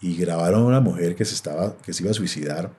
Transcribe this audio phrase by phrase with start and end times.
[0.00, 2.72] y grabaron a una mujer que se, estaba, que se iba a suicidar.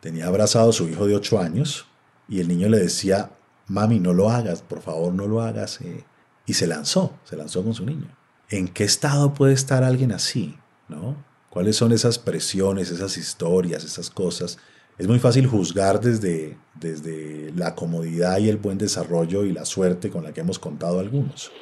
[0.00, 1.86] Tenía abrazado a su hijo de 8 años
[2.28, 3.30] y el niño le decía,
[3.66, 5.80] mami, no lo hagas, por favor, no lo hagas.
[5.80, 6.04] Eh".
[6.46, 8.08] Y se lanzó, se lanzó con su niño.
[8.50, 10.56] ¿En qué estado puede estar alguien así?
[10.88, 11.16] ¿No?
[11.50, 14.58] ¿Cuáles son esas presiones, esas historias, esas cosas?
[14.98, 20.10] Es muy fácil juzgar desde, desde la comodidad y el buen desarrollo y la suerte
[20.10, 21.52] con la que hemos contado algunos.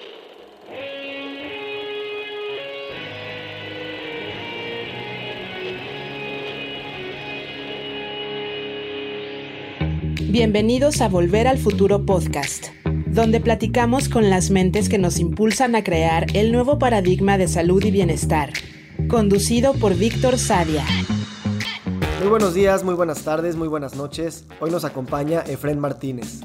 [10.38, 12.66] Bienvenidos a Volver al Futuro Podcast,
[13.06, 17.82] donde platicamos con las mentes que nos impulsan a crear el nuevo paradigma de salud
[17.82, 18.52] y bienestar,
[19.08, 20.84] conducido por Víctor Sadia.
[22.20, 24.44] Muy buenos días, muy buenas tardes, muy buenas noches.
[24.60, 26.42] Hoy nos acompaña Efren Martínez.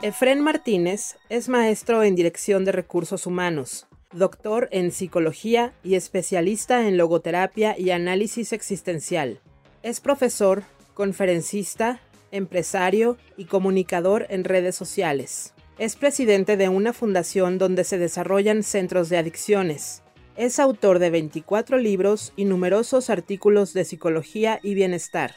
[0.00, 6.96] Efren Martínez es maestro en Dirección de Recursos Humanos, doctor en Psicología y especialista en
[6.96, 9.42] Logoterapia y Análisis Existencial.
[9.82, 10.62] Es profesor,
[10.94, 15.54] conferencista, empresario y comunicador en redes sociales.
[15.76, 20.04] Es presidente de una fundación donde se desarrollan centros de adicciones.
[20.36, 25.34] Es autor de 24 libros y numerosos artículos de psicología y bienestar.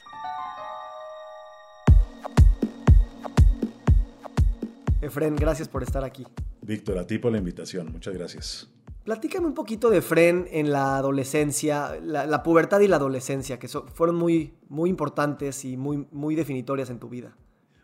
[5.01, 6.25] Efren, gracias por estar aquí.
[6.61, 7.91] Víctor, a ti por la invitación.
[7.91, 8.74] Muchas gracias.
[9.05, 14.15] Platícame un poquito de Fren en la adolescencia, la, pubertad y la adolescencia, que fueron
[14.15, 17.37] muy, muy importantes y muy, muy definitorias en tu vida.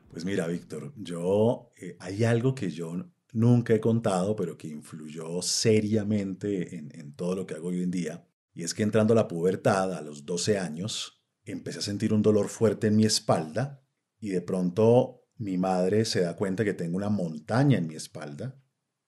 [0.10, 5.44] Pues mira, Víctor, yo eh, hay algo que yo nunca he contado, pero que influyó
[5.44, 9.18] seriamente en, en todo lo que hago hoy en día, y es que entrando a
[9.18, 13.84] la pubertad, a los 12 años, empecé a sentir un dolor fuerte en mi espalda
[14.20, 18.60] y de pronto mi madre se da cuenta que tengo una montaña en mi espalda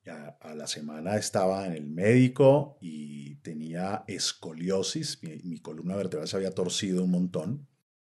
[0.09, 6.51] a, la semana estaba en el médico y tenía escoliosis, mi, columna vertebral se había
[6.51, 7.67] torcido un montón,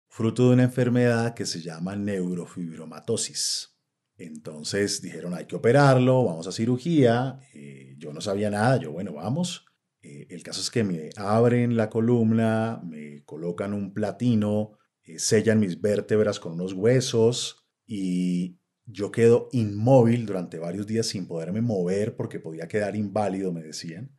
[0.08, 3.78] fruto de una enfermedad que se llama neurofibromatosis.
[4.18, 7.40] Entonces dijeron, hay que operarlo, vamos a cirugía.
[7.54, 9.66] Eh, yo no sabía nada, yo, bueno, vamos.
[10.02, 15.60] Eh, el caso es que me abren la columna, me colocan un platino, eh, sellan
[15.60, 22.16] mis vértebras con unos huesos y yo quedo inmóvil durante varios días sin poderme mover
[22.16, 24.12] porque podía quedar inválido, me decían,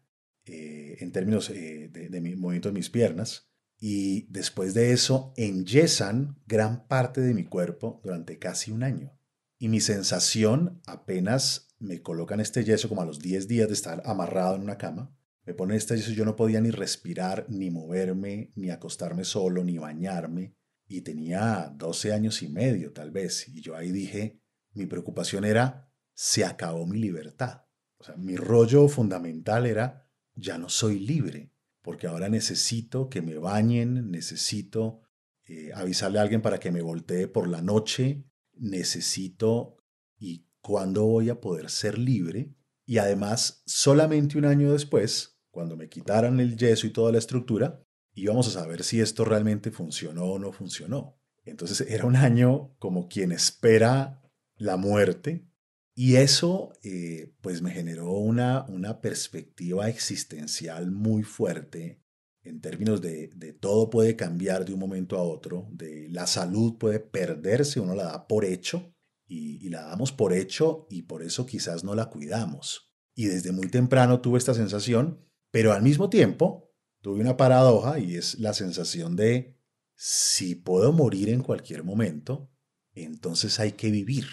[0.47, 3.51] eh, en términos eh, de, mi movimiento de mis piernas.
[3.79, 9.13] Y después de eso, enyesan gran parte de mi cuerpo durante casi un año.
[9.59, 14.03] Y mi sensación, apenas me colocan este yeso, como a los 10 días de estar
[14.07, 15.15] amarrado en una cama,
[15.45, 19.77] me ponen este yeso, yo no podía ni respirar, ni moverme, ni acostarme solo, ni
[19.77, 20.55] bañarme.
[20.87, 23.49] Y tenía 12 años y medio, tal vez.
[23.49, 24.41] Y yo ahí dije,
[24.75, 27.62] mi preocupación era, se acabó mi libertad.
[27.99, 31.53] O sea, mi rollo fundamental era, ya no soy libre,
[31.83, 35.03] porque ahora necesito que me bañen, necesito
[35.47, 38.25] eh, avisarle a alguien para que me voltee por la noche,
[38.55, 39.77] necesito
[40.19, 42.55] y cuándo voy a poder ser libre.
[42.87, 47.83] Y además, solamente un año después, cuando me quitaran el yeso y toda la estructura,
[48.15, 51.19] íbamos a saber si esto realmente funcionó o no funcionó.
[51.45, 54.24] Entonces era un año como quien espera
[54.65, 55.47] la muerte.
[55.95, 62.05] Y eso eh, pues me generó una, una perspectiva existencial muy fuerte
[62.43, 66.77] en términos de, de, todo puede cambiar de un momento a otro, de la salud
[66.77, 68.95] puede perderse, uno la da por hecho
[69.27, 72.93] y, y la damos por hecho y por eso quizás no la cuidamos.
[73.15, 76.71] Y desde muy temprano tuve esta sensación, pero al mismo tiempo
[77.01, 79.59] tuve una paradoja y es la sensación de
[79.95, 82.51] si puedo morir en cualquier momento,
[82.93, 84.27] entonces hay que vivir.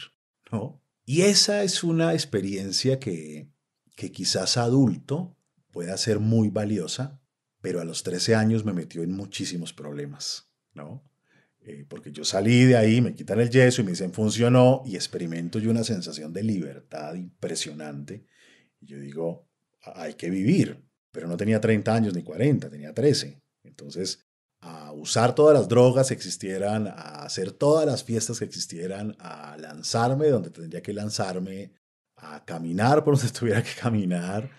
[1.06, 3.50] Y esa es una experiencia que,
[3.96, 5.36] que quizás adulto
[5.72, 7.22] pueda ser muy valiosa,
[7.62, 11.04] pero a los 13 años me metió en muchísimos problemas, ¿no?
[11.64, 14.96] Eh, porque yo salí de ahí, me quitan el yeso y me dicen funcionó y
[14.96, 18.26] experimento yo una sensación de libertad impresionante.
[18.80, 19.48] Y yo digo,
[19.82, 23.40] hay que vivir, pero no tenía 30 años ni 40, tenía 13.
[23.64, 24.26] Entonces
[24.62, 29.58] a usar todas las drogas que existieran, a hacer todas las fiestas que existieran, a
[29.58, 31.74] lanzarme donde tendría que lanzarme,
[32.16, 34.50] a caminar por donde tuviera que caminar.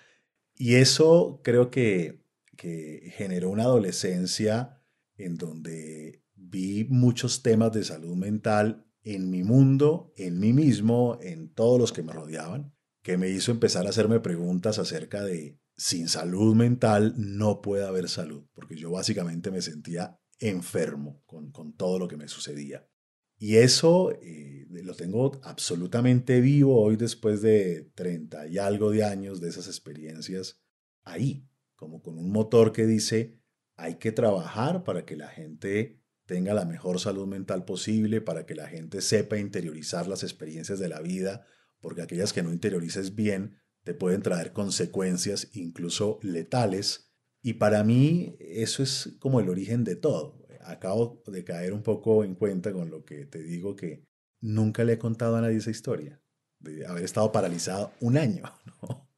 [0.55, 2.25] Y eso creo que,
[2.57, 4.83] que generó una adolescencia
[5.17, 11.53] en donde vi muchos temas de salud mental en mi mundo, en mí mismo, en
[11.53, 16.09] todos los que me rodeaban, que me hizo empezar a hacerme preguntas acerca de sin
[16.09, 22.07] salud mental no puede haber salud, porque yo básicamente me sentía enfermo con, todo lo
[22.07, 22.89] que me sucedía.
[23.37, 29.41] Y eso eh, lo tengo absolutamente vivo hoy después de 30 y algo de años
[29.41, 30.63] de esas experiencias,
[31.03, 33.41] ahí, como con un motor que dice,
[33.75, 38.55] hay que trabajar para que la gente tenga la mejor salud mental posible, para que
[38.55, 41.45] la gente sepa interiorizar las experiencias de la vida,
[41.81, 47.13] porque aquellas que no interiorices bien te pueden traer consecuencias incluso letales.
[47.43, 50.39] Y para mí eso es como el origen de todo.
[50.65, 54.07] Acabo de caer un poco en cuenta con lo que te digo que
[54.41, 56.21] nunca le he contado a nadie esa historia,
[56.61, 58.45] de haber estado paralizado un año.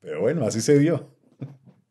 [0.00, 1.16] Pero bueno, así se dio.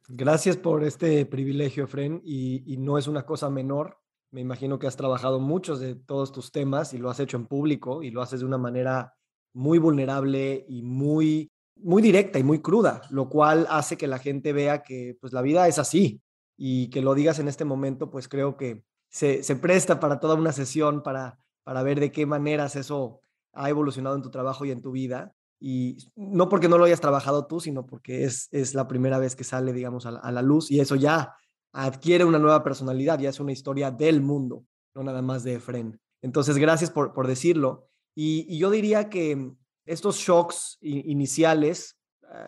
[0.08, 3.98] Gracias por este privilegio, Fren, y, y, no es una cosa menor.
[4.32, 7.48] Me imagino que has trabajado muchos de todos tus temas y lo has hecho en
[7.48, 9.16] público y lo haces de una manera
[9.54, 14.54] muy vulnerable y muy, muy directa y muy cruda, lo cual hace que la gente
[14.54, 16.22] vea que pues la vida es así
[16.58, 20.36] y que lo digas en este momento, pues creo que se, se presta para toda
[20.36, 23.22] una sesión para, para ver de qué maneras eso
[23.54, 25.34] ha evolucionado en tu trabajo y en tu vida
[25.66, 29.34] y no porque no lo hayas trabajado tú, sino porque es, es la primera vez
[29.34, 31.38] que sale, digamos, a la, luz y eso ya
[31.72, 36.02] adquiere una nueva personalidad, ya es una historia del mundo, no nada más de Efren.
[36.22, 37.88] Entonces, gracias por, por decirlo.
[38.14, 39.54] Y, yo diría que
[39.86, 41.98] estos shocks iniciales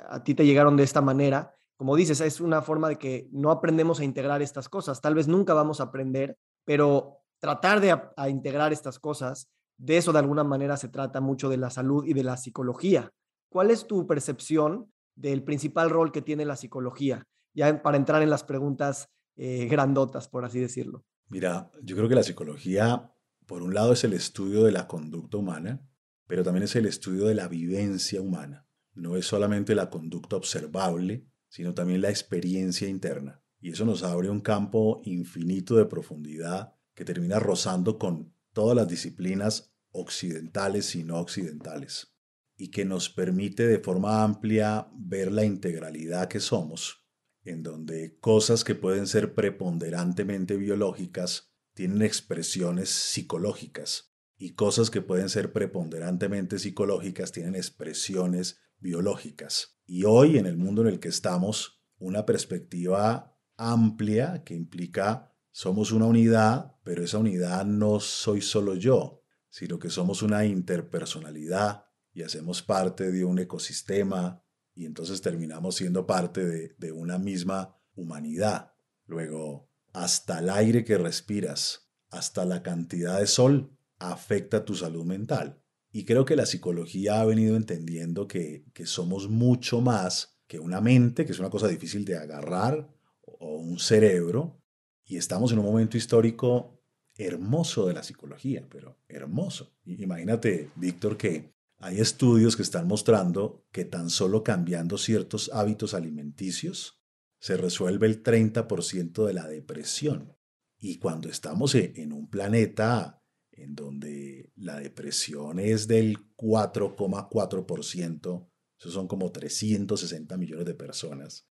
[0.10, 1.54] a ti te llegaron de esta manera.
[1.78, 5.02] Como dices, es una forma de que no aprendemos a integrar estas cosas.
[5.02, 10.14] Tal vez nunca vamos a aprender, pero tratar de a integrar estas cosas de eso
[10.14, 13.12] de alguna manera se trata mucho de la salud y de la psicología.
[13.50, 17.26] ¿Cuál es tu percepción del principal rol que tiene la psicología?
[17.54, 21.04] Ya para entrar en las preguntas eh, grandotas, por así decirlo.
[21.30, 23.12] Mira, yo creo que la psicología,
[23.46, 25.82] por un lado, es el estudio de la conducta humana,
[26.27, 28.68] pero también es el estudio de la vivencia humana.
[28.94, 33.42] No es solamente la conducta observable, sino también la experiencia interna.
[33.60, 38.88] Y eso nos abre un campo infinito de profundidad que termina rozando con todas las
[38.88, 42.16] disciplinas occidentales y no occidentales,
[42.57, 47.06] y que nos permite de forma amplia ver la integralidad que somos,
[47.44, 55.30] en donde cosas que pueden ser preponderantemente biológicas tienen expresiones psicológicas, y cosas que pueden
[55.30, 59.80] ser preponderantemente psicológicas tienen expresiones biológicas.
[59.86, 65.94] Y hoy, en el mundo en el que estamos, una perspectiva amplia que implica somos
[65.94, 72.24] una unidad, pero esa unidad no soy solo yo, sino que somos una interpersonalidad y
[72.24, 74.44] hacemos parte de un ecosistema
[74.74, 78.74] y entonces terminamos siendo parte de, de una misma humanidad.
[79.06, 85.62] Luego, hasta el aire que respiras, hasta la cantidad de sol, afecta tu salud mental.
[85.92, 90.81] Y creo que la psicología ha venido entendiendo que, que somos mucho más que una
[90.81, 94.62] mente, que es una cosa difícil de agarrar, o un cerebro,
[95.06, 96.81] y estamos en un momento histórico
[97.18, 99.74] hermoso de la psicología, pero hermoso.
[99.86, 107.01] Imagínate, Víctor, que hay estudios que están mostrando que tan solo cambiando ciertos hábitos alimenticios
[107.39, 110.36] se resuelve el 30% de la depresión.
[110.77, 113.24] Y cuando estamos e, en un planeta
[113.56, 121.48] en donde la depresión es del 4,4%, eso son como 360 millones de personas,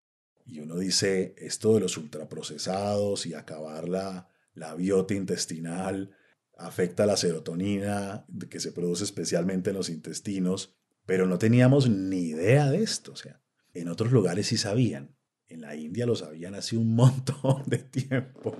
[0.45, 6.15] y uno dice, esto de los ultraprocesados y acabar la, la biota intestinal
[6.57, 10.75] afecta la serotonina que se produce especialmente en los intestinos,
[11.05, 13.13] pero no teníamos ni idea de esto.
[13.13, 13.41] O sea,
[13.73, 15.15] en otros lugares sí sabían.
[15.47, 18.57] En la India lo sabían hace un montón de tiempo.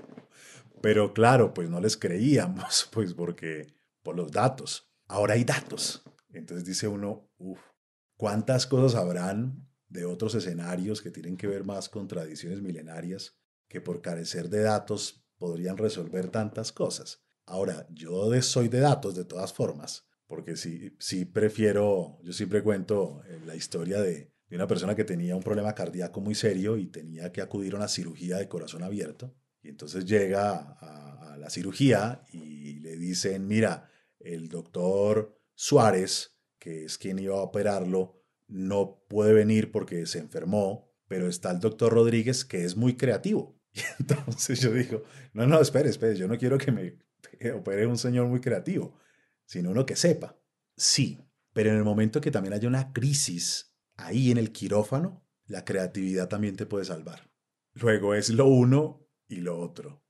[0.84, 4.90] Pero claro, pues no les creíamos, pues porque por los datos.
[5.06, 6.02] Ahora hay datos.
[6.30, 7.58] Entonces dice uno, uff,
[8.16, 13.38] ¿cuántas cosas habrán de otros escenarios que tienen que ver más con tradiciones milenarias
[13.68, 17.24] que por carecer de datos podrían resolver tantas cosas.
[17.46, 23.22] Ahora, yo soy de datos de todas formas, porque sí, sí prefiero, yo siempre cuento
[23.26, 27.32] eh, la historia de, una persona que tenía un problema cardíaco muy serio y tenía
[27.32, 29.34] que acudir a una cirugía de corazón abierto.
[29.64, 33.90] Y entonces llega a la cirugía y le dicen, mira,
[34.20, 40.92] el doctor Suárez, que es quien iba a operarlo, no puede venir porque se enfermó,
[41.08, 43.58] pero está el doctor Rodríguez que es muy creativo.
[43.76, 45.02] Y entonces yo digo,
[45.32, 46.96] no, no, espere, espere, yo no quiero que me
[47.52, 48.96] opere un señor muy creativo,
[49.46, 50.38] sino uno que sepa.
[50.76, 51.18] Sí,
[51.52, 56.28] pero en el momento que también haya una crisis ahí en el quirófano, la creatividad
[56.28, 57.30] también te puede salvar.
[57.72, 60.02] Luego es lo uno y lo otro.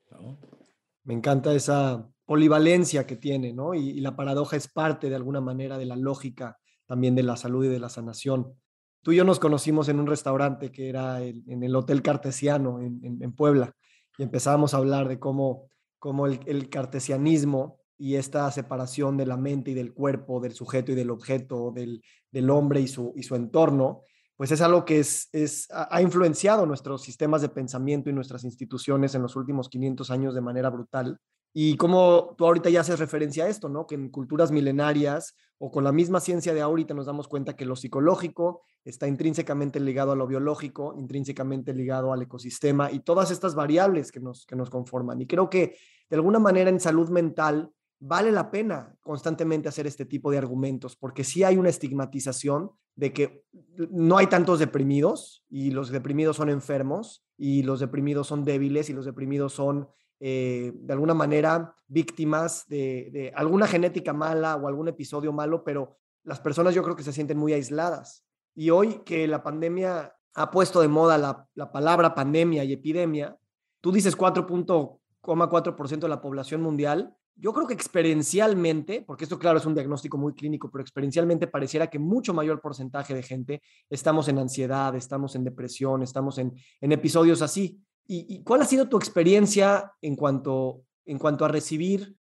[1.04, 3.74] Me encanta esa polivalencia que tiene, ¿no?
[3.74, 7.64] y la paradoja es parte de alguna manera de la lógica también de la salud
[7.64, 8.54] y de la sanación.
[9.02, 13.32] Tú y yo nos conocimos en un restaurante que era en el Hotel Cartesiano en,
[13.32, 13.74] Puebla
[14.16, 15.68] y empezábamos a hablar de cómo,
[15.98, 20.94] cómo el, cartesianismo y esta separación de la mente y del cuerpo, del sujeto y
[20.94, 24.02] del objeto, del, del hombre y su, y su entorno,
[24.36, 29.22] pues es algo que es, ha influenciado nuestros sistemas de pensamiento y nuestras instituciones en
[29.22, 31.18] los últimos 500 años de manera brutal.
[31.56, 33.86] Y como tú ahorita ya haces referencia a esto, ¿no?
[33.86, 37.64] Que en culturas milenarias o con la misma ciencia de ahorita nos damos cuenta que
[37.64, 43.54] lo psicológico está intrínsecamente ligado a lo biológico, intrínsecamente ligado al ecosistema y todas estas
[43.54, 45.20] variables que nos, que nos conforman.
[45.20, 45.76] Y creo que
[46.10, 47.70] de alguna manera en salud mental
[48.06, 53.14] vale la pena constantemente hacer este tipo de argumentos, porque sí hay una estigmatización de
[53.14, 53.44] que
[53.90, 58.92] no hay tantos deprimidos y los deprimidos son enfermos y los deprimidos son débiles y
[58.92, 59.88] los deprimidos son
[60.20, 66.40] eh, de alguna manera víctimas de, alguna genética mala o algún episodio malo, pero las
[66.40, 68.26] personas yo creo que se sienten muy aisladas.
[68.54, 73.38] Y hoy que la pandemia ha puesto de moda la, la palabra pandemia y epidemia,
[73.80, 79.66] tú dices 4.4% de la población mundial, yo creo que experiencialmente, porque esto claro es
[79.66, 84.38] un diagnóstico muy clínico, pero experiencialmente pareciera que mucho mayor porcentaje de gente estamos en
[84.38, 87.80] ansiedad, estamos en depresión, estamos en, en episodios así.
[88.06, 92.16] ¿Y, cuál ha sido tu experiencia en cuanto, en cuanto a recibir,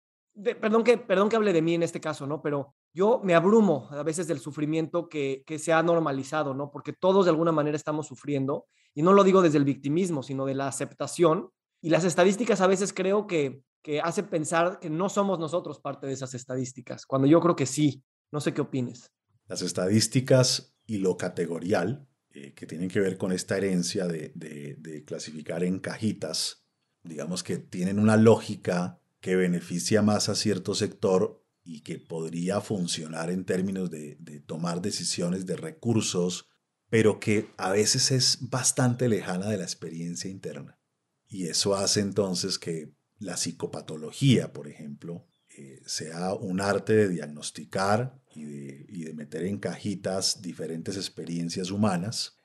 [0.60, 2.42] perdón, que, perdón que hable de mí en este caso, ¿no?
[2.42, 6.70] Pero yo me abrumo a veces del sufrimiento que, que se ha normalizado, ¿no?
[6.70, 10.44] Porque todos de alguna manera estamos sufriendo, y no lo digo desde el victimismo, sino
[10.44, 11.50] de la aceptación.
[11.80, 16.06] Y las estadísticas a veces creo que que hace pensar que no somos nosotros parte
[16.06, 18.02] de esas estadísticas, cuando yo creo que sí.
[18.32, 19.10] No sé qué opines.
[19.49, 25.04] Las estadísticas y lo categorial, eh, que tienen que ver con esta herencia de, de,
[25.04, 26.64] clasificar en cajitas,
[27.02, 33.30] digamos que tienen una lógica que beneficia más a cierto sector y que podría funcionar
[33.30, 36.49] en términos de, de tomar decisiones de recursos,
[36.88, 40.78] pero que a veces es bastante lejana de la experiencia interna.
[41.26, 48.18] Y eso hace entonces que la psicopatología, por ejemplo, eh, sea un arte de diagnosticar
[48.34, 52.38] y de, meter en cajitas diferentes experiencias humanas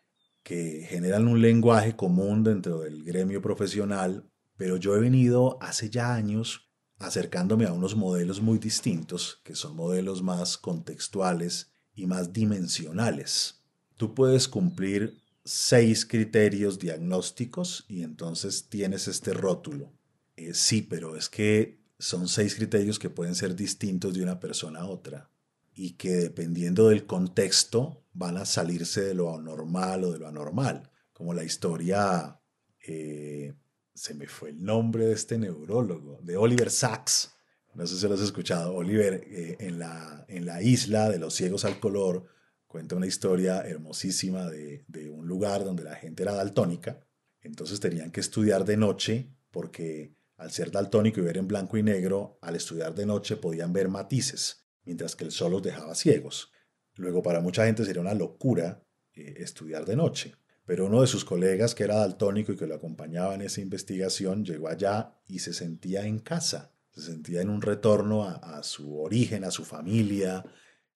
[0.43, 6.13] que generan un lenguaje común dentro del gremio profesional, pero yo he venido hace ya
[6.13, 13.63] años acercándome a unos modelos muy distintos, que son modelos más contextuales y más dimensionales.
[13.95, 19.93] Tú puedes cumplir seis criterios diagnósticos y entonces tienes este rótulo.
[20.35, 24.81] Eh, sí, pero es que son seis criterios que pueden ser distintos de una persona
[24.81, 25.29] a otra
[25.73, 30.89] y que dependiendo del contexto van a salirse de lo anormal o de lo anormal,
[31.13, 32.39] como la historia,
[32.87, 33.53] eh,
[33.93, 37.33] se me fue el nombre de este neurólogo, de Oliver Sacks.
[37.73, 38.73] No sé si lo has escuchado.
[38.73, 42.25] Oliver, eh, en, la, en la isla de los ciegos al color,
[42.67, 46.99] cuenta una historia hermosísima de, de un lugar donde la gente era daltónica.
[47.41, 51.83] Entonces tenían que estudiar de noche porque al ser daltónico y ver en blanco y
[51.83, 56.51] negro, al estudiar de noche podían ver matices, mientras que el sol los dejaba ciegos.
[56.95, 60.35] Luego para mucha gente sería una locura eh, estudiar de noche.
[60.65, 64.43] Pero uno de sus colegas, que era daltónico y que lo acompañaba en esa investigación,
[64.43, 69.43] llegó allá y se sentía en casa, se sentía en un retorno a, su origen,
[69.43, 70.43] a su familia,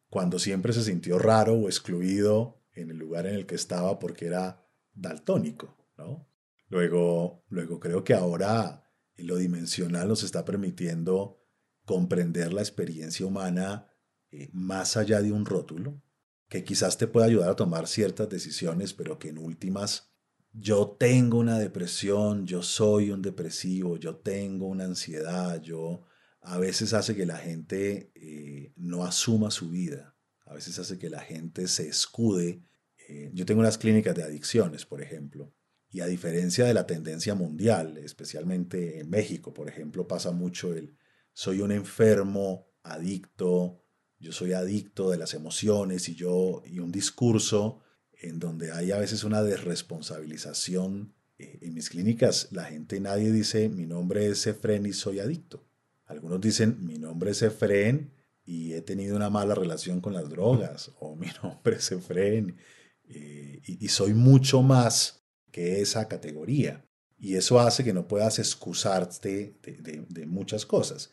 [0.10, 4.26] cuando siempre se sintió raro o excluido en el lugar en el que estaba porque
[4.26, 6.28] era daltónico, ¿no?
[6.70, 8.89] Luego, luego creo que ahora
[9.24, 11.42] lo dimensional nos está permitiendo
[11.86, 13.88] comprender la experiencia humana
[14.32, 16.02] eh, más allá de un rótulo,
[16.48, 20.10] que quizás te pueda ayudar a tomar ciertas decisiones, pero que en últimas
[20.52, 26.04] yo tengo una depresión, yo soy un depresivo, yo tengo una ansiedad, yo
[26.42, 31.10] a veces hace que la gente eh, no asuma su vida, a veces hace que
[31.10, 32.64] la gente se escude.
[33.08, 35.54] Eh, yo tengo unas clínicas de adicciones, por ejemplo,
[35.92, 40.96] y a diferencia de la tendencia mundial, especialmente en México, por ejemplo, pasa mucho el
[41.34, 43.82] soy un enfermo, adicto,
[44.20, 47.80] yo soy adicto de las emociones y yo y un discurso
[48.22, 51.16] en donde hay a veces una desresponsabilización.
[51.38, 55.66] Eh, en mis clínicas la gente, nadie dice mi nombre es Efren y soy adicto.
[56.06, 58.12] Algunos dicen mi nombre es Efren
[58.44, 62.58] y he tenido una mala relación con las drogas o mi nombre es Efren
[63.06, 65.20] eh, y soy mucho más
[65.52, 66.86] que esa categoría.
[67.18, 71.12] Y eso hace que no puedas excusarte de, muchas cosas.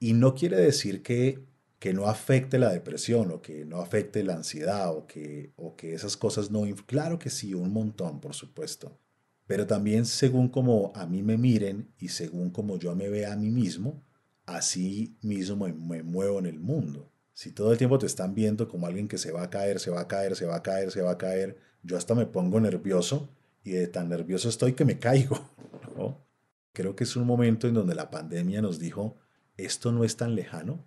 [0.00, 1.44] Y no quiere decir que,
[1.78, 5.94] que, no afecte la depresión o que no afecte la ansiedad o que, o que
[5.94, 6.62] esas cosas no...
[6.86, 8.98] Claro que sí, un montón, por supuesto.
[9.46, 13.36] Pero también según como a mí me miren y según como yo me vea a
[13.36, 14.02] mí mismo,
[14.44, 17.12] así mismo me, me muevo en el mundo.
[17.32, 19.90] Si todo el tiempo te están viendo como alguien que se va a caer, se
[19.90, 22.60] va a caer, se va a caer, se va a caer, yo hasta me pongo
[22.60, 23.30] nervioso
[23.68, 25.38] y de tan nervioso estoy que me caigo.
[26.72, 29.16] Creo que es un momento en donde la pandemia nos dijo,
[29.56, 30.84] esto no es tan lejano,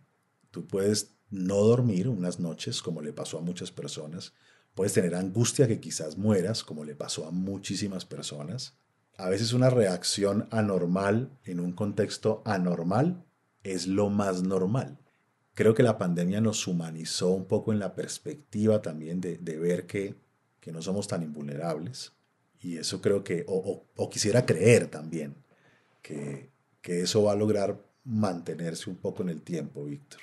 [0.49, 4.33] tú puedes no dormir unas noches como le pasó a muchas personas,
[4.75, 8.77] Puedes tener angustia que quizás mueras, como le pasó a muchísimas personas.
[9.17, 13.25] A veces una reacción anormal en un contexto anormal
[13.63, 14.97] es lo más normal.
[15.53, 20.15] Creo que la pandemia nos humanizó un poco en la perspectiva también de, ver que,
[20.71, 22.13] no somos tan invulnerables.
[22.61, 25.35] Y eso creo que, o, quisiera creer también,
[26.01, 26.49] que,
[26.81, 30.21] que eso va a lograr mantenerse un poco en el tiempo, Víctor.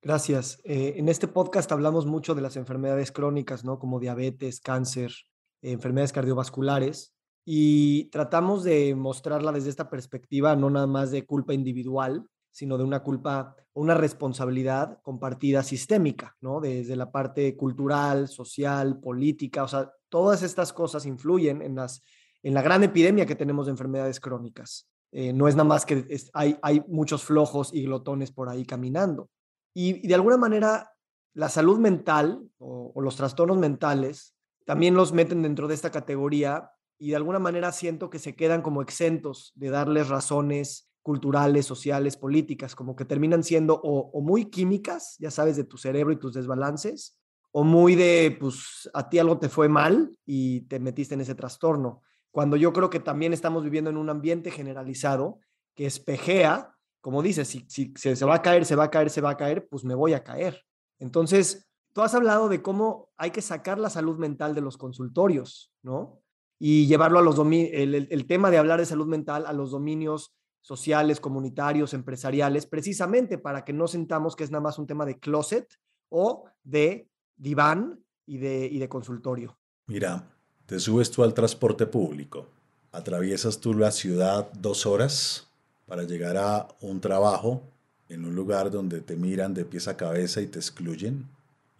[0.00, 0.60] Gracias.
[0.64, 3.78] Eh, en este podcast hablamos mucho de las enfermedades crónicas, ¿no?
[3.78, 5.12] Como diabetes, cáncer,
[5.60, 12.26] enfermedades cardiovasculares, y tratamos de mostrarla desde esta perspectiva, no nada más de culpa individual,
[12.50, 16.60] sino de una culpa o una responsabilidad compartida sistémica, ¿no?
[16.60, 22.02] Desde la parte cultural, social, política, o sea, todas estas cosas influyen en, las,
[22.42, 24.86] en la gran epidemia que tenemos de enfermedades crónicas.
[25.10, 29.30] Eh, no es nada más que hay, hay muchos flojos y glotones por ahí caminando.
[29.72, 30.92] Y, de alguna manera,
[31.32, 34.34] la salud mental o, los trastornos mentales
[34.66, 38.60] también los meten dentro de esta categoría y de alguna manera siento que se quedan
[38.60, 45.16] como exentos de darles razones culturales, sociales, políticas, como que terminan siendo o, muy químicas,
[45.18, 47.18] ya sabes, de tu cerebro y tus desbalances,
[47.52, 51.34] o muy de, pues, a ti algo te fue mal y te metiste en ese
[51.34, 52.02] trastorno.
[52.30, 55.38] Cuando yo creo que también estamos viviendo en un ambiente generalizado
[55.74, 59.20] que espejea como dices, si, si, se va a caer, se va a caer, se
[59.20, 60.64] va a caer, pues me voy a caer.
[61.00, 65.72] Entonces, tú has hablado de cómo hay que sacar la salud mental de los consultorios,
[65.82, 66.22] ¿no?
[66.60, 70.32] Y llevarlo a los el, el, tema de hablar de salud mental a los dominios
[70.60, 75.18] sociales, comunitarios, empresariales, precisamente para que no sentamos que es nada más un tema de
[75.18, 75.66] closet
[76.08, 77.08] o de
[77.42, 79.58] diván y de, y de consultorio.
[79.86, 80.30] Mira,
[80.66, 82.46] te subes tú al transporte público,
[82.92, 85.48] atraviesas tú la ciudad dos horas
[85.86, 87.62] para llegar a un trabajo
[88.08, 91.26] en un lugar donde te miran de pies a cabeza y te excluyen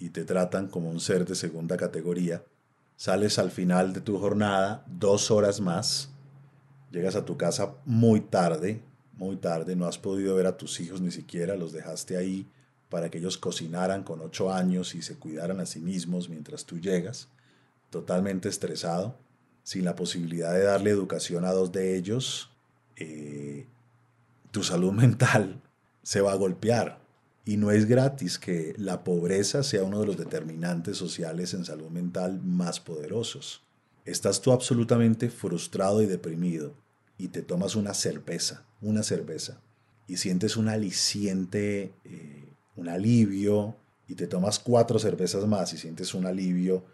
[0.00, 2.42] y te tratan como un ser de segunda categoría.
[2.96, 6.10] Sales al final de tu jornada dos horas más,
[6.90, 11.00] llegas a tu casa muy tarde, muy tarde, no has podido ver a tus hijos
[11.00, 12.48] ni siquiera, los dejaste ahí
[12.92, 16.78] para que ellos cocinaran con ocho años y se cuidaran a sí mismos mientras tú
[16.78, 17.28] llegas,
[17.88, 19.16] totalmente estresado,
[19.62, 22.50] sin la posibilidad de darle educación a dos de ellos,
[22.96, 23.66] eh,
[24.50, 25.62] tu salud mental
[26.02, 27.00] se va a golpear.
[27.46, 31.88] Y no es gratis que la pobreza sea uno de los determinantes sociales en salud
[31.88, 33.62] mental más poderosos.
[34.04, 36.74] Estás tú absolutamente frustrado y deprimido
[37.16, 39.62] y te tomas una cerveza, una cerveza,
[40.06, 42.41] y sientes un aliciente, eh,
[42.76, 43.76] un alivio,
[44.08, 46.84] y te tomas cuatro cervezas más y sientes un alivio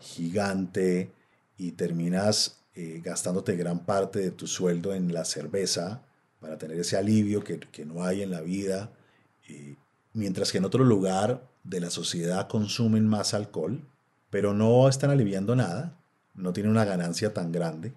[0.00, 1.10] gigante
[1.56, 6.02] y terminas eh, gastándote gran parte de tu sueldo en la cerveza,
[6.40, 8.92] para tener ese alivio que, no hay en la vida,
[10.12, 13.84] mientras que en otro lugar de la sociedad consumen más alcohol,
[14.30, 15.98] pero no están aliviando nada,
[16.34, 17.92] no tienen una ganancia tan grande.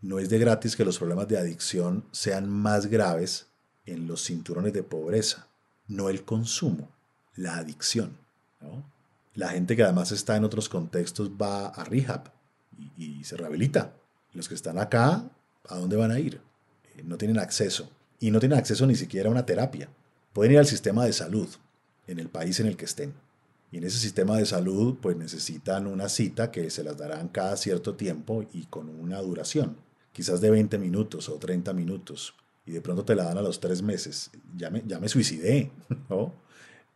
[0.00, 3.46] No es de gratis que los problemas de adicción sean más graves
[3.84, 5.48] en los cinturones de pobreza,
[5.88, 6.90] no el consumo,
[7.36, 8.16] la adicción.
[9.34, 12.30] La gente que además está en otros contextos va a rehab
[12.96, 13.94] y, se rehabilita.
[14.32, 15.30] Los que están acá,
[15.68, 16.40] ¿a dónde van a ir?
[17.04, 17.88] no tienen acceso
[18.20, 19.88] y no tienen acceso ni siquiera a una terapia.
[20.32, 21.48] Pueden ir al sistema de salud
[22.06, 23.14] en el país en el que estén.
[23.70, 27.56] Y en ese sistema de salud pues necesitan una cita que se las darán cada
[27.56, 29.76] cierto tiempo y con una duración,
[30.12, 32.34] quizás de 20 minutos o 30 minutos.
[32.64, 34.30] Y de pronto te la dan a los tres meses.
[34.56, 35.70] Ya me, me suicidé,
[36.08, 36.32] ¿no?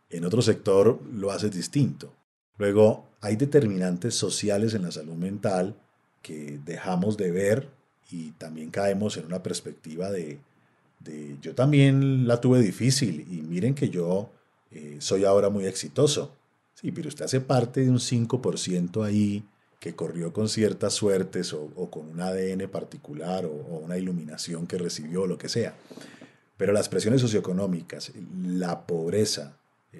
[0.09, 2.13] En otro sector lo haces distinto.
[2.57, 5.75] Luego, hay determinantes sociales en la salud mental
[6.21, 7.69] que dejamos de ver
[8.09, 10.39] y también caemos en una perspectiva de,
[11.41, 14.29] yo también la tuve difícil y miren que yo
[14.71, 16.35] eh, soy ahora muy exitoso.
[16.73, 19.43] Sí, pero usted hace parte de un 5% ahí
[19.79, 25.27] que corrió con ciertas suertes o, con un ADN particular o, una iluminación que recibió,
[25.27, 25.75] lo que sea.
[26.57, 28.11] Pero las presiones socioeconómicas,
[28.43, 29.57] la pobreza,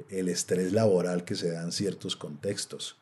[0.10, 2.98] el estrés laboral que se da en ciertos contextos,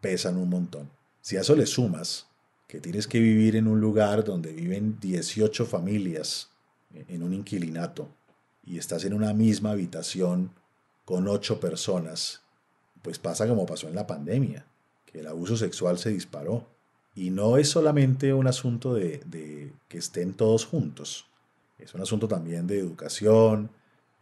[0.00, 0.90] pesan un montón.
[1.20, 2.26] Si a eso le sumas
[2.68, 6.50] que tienes que vivir en un lugar donde viven 18 familias
[7.08, 8.08] en un inquilinato
[8.64, 10.52] y estás en una misma habitación
[11.04, 12.42] con 8 personas,
[13.02, 14.64] pues pasa como pasó en la pandemia,
[15.10, 16.66] que el abuso sexual se disparó.
[17.14, 21.26] Y no es solamente un asunto de, que estén todos juntos,
[21.78, 23.70] es un asunto también de educación,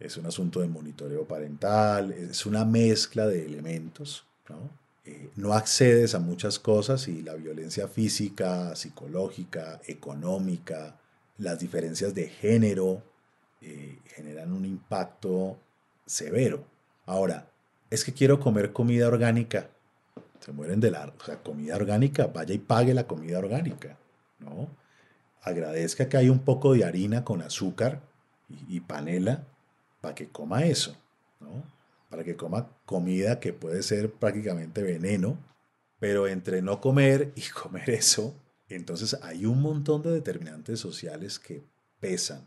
[0.00, 4.70] es un asunto de monitoreo parental, es una mezcla de elementos, ¿no?
[5.04, 10.98] Eh, no accedes a muchas cosas y la violencia física, psicológica, económica,
[11.38, 13.02] las diferencias de género
[13.60, 15.58] eh, generan un impacto
[16.04, 16.64] severo.
[17.06, 17.50] Ahora,
[17.90, 19.70] es que quiero comer comida orgánica.
[20.40, 23.98] Se mueren de la comida orgánica, vaya y pague la comida orgánica,
[24.38, 24.68] ¿no?
[25.42, 28.00] Agradezca que hay un poco de harina con azúcar
[28.48, 29.44] y, y panela
[30.00, 30.96] para que coma eso,
[31.40, 31.64] ¿no?
[32.10, 35.36] Para que coma comida que puede ser prácticamente veneno,
[35.98, 38.34] pero entre no comer y comer eso,
[38.68, 41.62] entonces hay un montón de determinantes sociales que
[42.00, 42.44] pesan,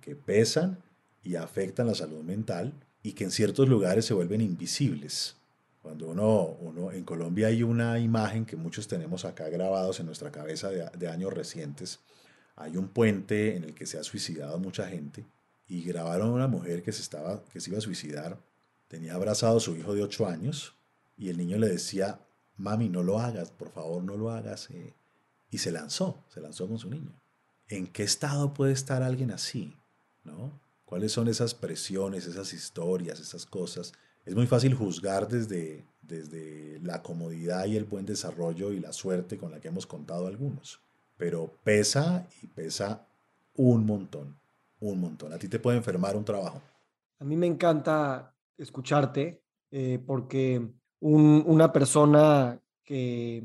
[0.00, 0.78] que pesan
[1.22, 2.72] y afectan la salud mental
[3.02, 5.36] y que en ciertos lugares se vuelven invisibles.
[5.86, 10.32] Cuando uno, uno en Colombia hay una imagen que muchos tenemos acá grabados en nuestra
[10.32, 12.00] cabeza de, años recientes,
[12.56, 15.24] hay un puente en el que se ha suicidado mucha gente
[15.68, 18.36] y grabaron a una mujer que se, estaba, que iba a suicidar,
[18.88, 20.74] tenía abrazado a su hijo de 8 años
[21.16, 22.18] y el niño le decía,
[22.56, 24.68] mami, no lo hagas, por favor, no lo hagas.
[24.70, 24.96] Eh".
[25.52, 27.12] Y se lanzó, se lanzó con su niño.
[27.68, 29.76] ¿En qué estado puede estar alguien así?
[30.24, 30.60] ¿No?
[30.84, 33.92] ¿Cuáles son esas presiones, esas historias, esas cosas?
[34.26, 39.38] Es muy fácil juzgar desde, desde la comodidad y el buen desarrollo y la suerte
[39.38, 40.80] con la que hemos contado algunos.
[41.16, 43.06] Pero pesa y pesa
[43.54, 44.36] un montón,
[44.80, 45.32] un montón.
[45.32, 46.60] A ti te puede enfermar un trabajo.
[47.20, 53.44] A mí me encanta escucharte eh, porque una persona que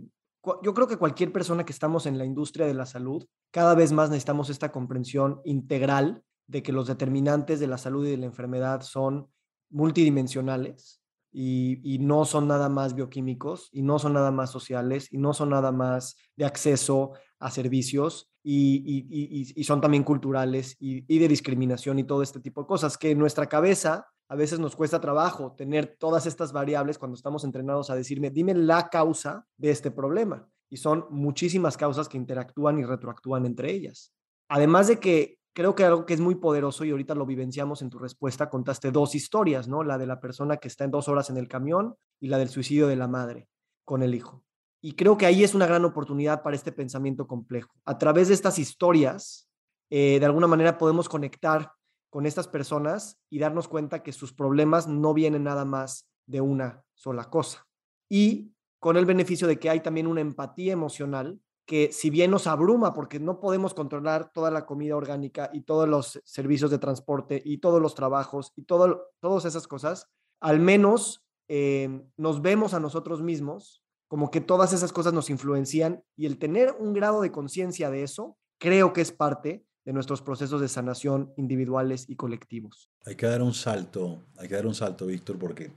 [0.64, 3.92] yo creo que cualquier persona que estamos en la industria de la salud, cada vez
[3.92, 8.26] más necesitamos esta comprensión integral de que los determinantes de la salud y de la
[8.26, 9.30] enfermedad son
[9.72, 11.02] multidimensionales
[11.34, 15.50] y, no son nada más bioquímicos y no son nada más sociales y no son
[15.50, 22.22] nada más de acceso a servicios y, son también culturales y, de discriminación y todo
[22.22, 26.26] este tipo de cosas que en nuestra cabeza a veces nos cuesta trabajo tener todas
[26.26, 30.48] estas variables cuando estamos entrenados a decirme, dime la causa de este problema.
[30.70, 34.14] Y son muchísimas causas que interactúan y retroactúan entre ellas.
[34.48, 37.90] Además de que creo que algo que es muy poderoso y ahorita lo vivenciamos en
[37.90, 39.84] tu respuesta, contaste dos historias, ¿no?
[39.84, 42.50] La de la persona que está en dos horas en el camión y la del
[42.50, 43.48] suicidio de la madre
[43.84, 44.44] con el hijo.
[44.82, 47.72] Y creo que ahí es una gran oportunidad para este pensamiento complejo.
[47.86, 49.48] A través de estas historias,
[49.90, 51.72] eh, de alguna manera podemos conectar
[52.10, 56.84] con estas personas y darnos cuenta que sus problemas no vienen nada más de una
[56.94, 57.68] sola cosa.
[58.10, 61.40] Y con el beneficio de que hay también una empatía emocional
[61.72, 65.88] que si bien nos abruma porque no podemos controlar toda la comida orgánica y todos
[65.88, 70.10] los servicios de transporte y todos los trabajos y todo, todas esas cosas,
[70.42, 76.04] al menos eh, nos vemos a nosotros mismos como que todas esas cosas nos influencian
[76.18, 80.22] y el tener un grado de conciencia de eso, creo que es parte de nuestros
[80.22, 82.90] procesos de sanación individuales y colectivos.
[83.06, 85.72] Hay que dar un salto, hay que dar un salto, Víctor, porque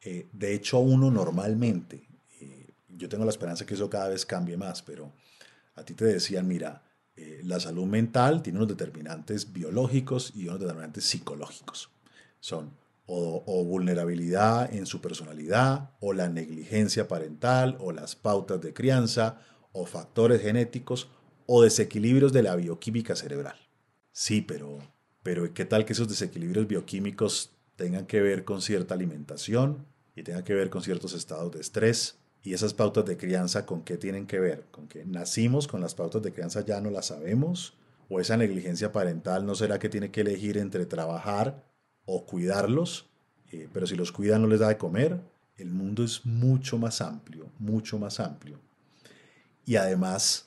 [0.00, 2.08] eh, de hecho uno normalmente,
[2.88, 5.12] yo tengo la esperanza que eso cada vez cambie más, pero
[5.76, 6.82] a ti te decían, mira,
[7.16, 11.90] eh, la salud mental tiene unos determinantes biológicos y unos determinantes psicológicos.
[12.40, 12.70] Son
[13.06, 19.38] o, o, vulnerabilidad en su personalidad, o la negligencia parental, o las pautas de crianza,
[19.72, 21.08] o factores genéticos,
[21.46, 23.56] o desequilibrios de la bioquímica cerebral.
[24.10, 24.78] Sí, pero,
[25.22, 29.86] pero ¿qué tal que esos desequilibrios bioquímicos tengan que ver con cierta alimentación
[30.16, 33.82] y tengan que ver con ciertos estados de estrés y esas pautas de crianza, ¿con
[33.82, 34.66] qué tienen que ver?
[34.70, 37.74] ¿Con que nacimos con las pautas de crianza ya no las sabemos?
[38.08, 41.64] ¿O esa negligencia parental no será que tiene que elegir entre trabajar
[42.04, 43.06] o cuidarlos?
[43.50, 45.20] Eh, pero si los cuida no les da de comer.
[45.56, 48.60] El mundo es mucho más amplio, mucho más amplio.
[49.64, 50.46] Y además,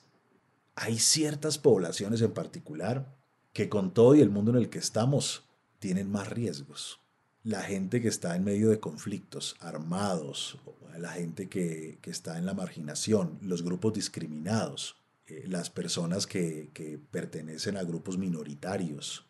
[0.76, 3.14] hay ciertas poblaciones en particular
[3.52, 5.44] que con todo y el mundo en el que estamos
[5.80, 7.02] tienen más riesgos
[7.44, 10.58] la gente que está en medio de conflictos armados,
[10.98, 14.98] la gente que, está en la marginación, los grupos discriminados,
[15.28, 16.70] eh, las personas que,
[17.12, 19.26] pertenecen a grupos minoritarios,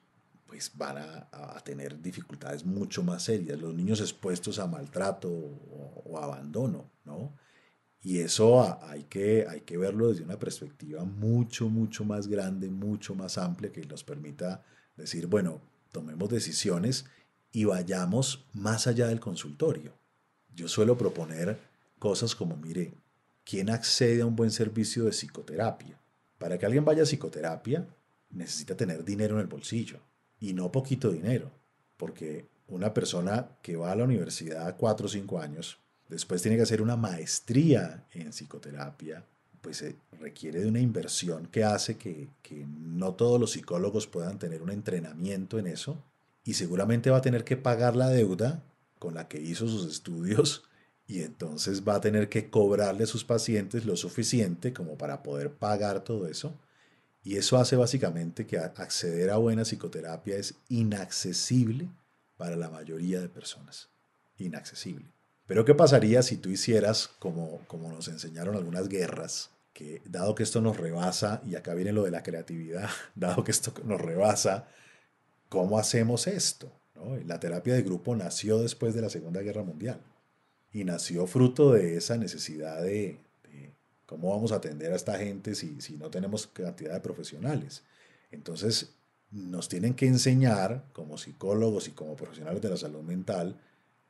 [0.47, 3.59] pues van a, tener dificultades mucho más serias.
[3.59, 7.35] Los niños expuestos a maltrato o, abandono, ¿no?
[8.01, 13.13] Y eso hay que, hay que verlo desde una perspectiva mucho, mucho más grande, mucho
[13.13, 14.63] más amplia, que nos permita
[14.95, 17.05] decir, bueno, tomemos decisiones
[17.51, 19.93] y vayamos más allá del consultorio.
[20.55, 21.57] Yo suelo proponer
[21.97, 22.93] cosas como, mire,
[23.43, 25.99] ¿quién accede a un buen servicio de psicoterapia?
[26.37, 27.87] Para que alguien vaya a psicoterapia,
[28.29, 29.99] necesita tener dinero en el bolsillo
[30.39, 31.51] y no poquito dinero,
[31.97, 36.63] porque una persona que va a la universidad cuatro o cinco años, después tiene que
[36.63, 39.25] hacer una maestría en psicoterapia,
[39.61, 44.39] pues se requiere de una inversión que hace que, que no todos los psicólogos puedan
[44.39, 45.97] tener un entrenamiento en eso
[46.43, 48.63] y seguramente va a tener que pagar la deuda
[48.97, 50.63] con la que hizo sus estudios
[51.07, 55.51] y entonces va a tener que cobrarle a sus pacientes lo suficiente como para poder
[55.51, 56.53] pagar todo eso.
[57.23, 61.89] Y eso hace básicamente que acceder a buena psicoterapia es inaccesible
[62.37, 63.89] para la mayoría de personas.
[64.37, 65.11] Inaccesible.
[65.47, 69.49] Pero ¿qué pasaría si tú hicieras como, como nos enseñaron algunas guerras?
[69.73, 73.49] Que dado que esto nos rebasa, y acá viene lo de la creatividad, dado que
[73.49, 74.67] esto nos rebasa,
[75.49, 76.71] ¿cómo hacemos esto?
[77.25, 80.01] La terapia de grupo nació después de la Segunda Guerra Mundial
[80.71, 83.19] y nació fruto de esa necesidad de,
[84.05, 87.83] cómo vamos a atender a esta gente si, no tenemos cantidad de profesionales.
[88.31, 88.95] Entonces,
[89.31, 93.59] nos tienen que enseñar como psicólogos y como profesionales de la salud mental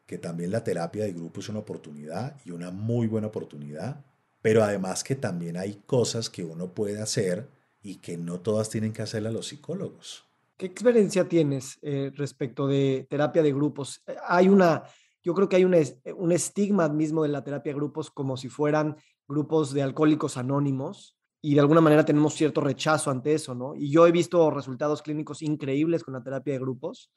[0.06, 4.04] que también la terapia de grupo es una oportunidad y una muy buena oportunidad,
[4.42, 7.48] pero además que también hay cosas que uno puede hacer
[7.84, 10.29] y que no todas tienen que hacerlas los psicólogos.
[10.60, 14.04] ¿Qué experiencia tienes eh, respecto de terapia de grupos?
[14.06, 14.84] Eh, hay una,
[15.24, 15.74] yo creo que hay un,
[16.18, 21.18] un estigma mismo de la terapia de grupos como si fueran grupos de alcohólicos anónimos
[21.42, 23.74] y de alguna manera tenemos cierto rechazo ante eso, ¿no?
[23.74, 27.10] Y yo he visto resultados clínicos increíbles con la terapia de grupos,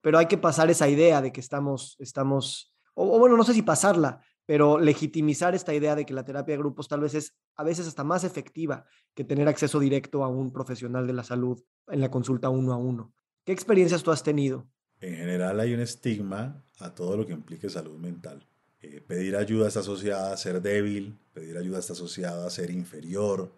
[0.00, 3.62] pero hay que pasar esa idea de que estamos, estamos, o, bueno, no sé si
[3.62, 7.64] pasarla, pero legitimizar esta idea de que la terapia de grupos tal vez es a
[7.64, 12.00] veces hasta más efectiva que tener acceso directo a un profesional de la salud en
[12.00, 13.14] la consulta uno a uno.
[13.44, 14.66] ¿Qué experiencias tú has tenido?
[15.00, 18.46] En general hay un estigma a todo lo que implique salud mental.
[18.80, 23.52] Eh, pedir ayuda está asociada a ser débil, pedir ayuda está asociada a ser inferior,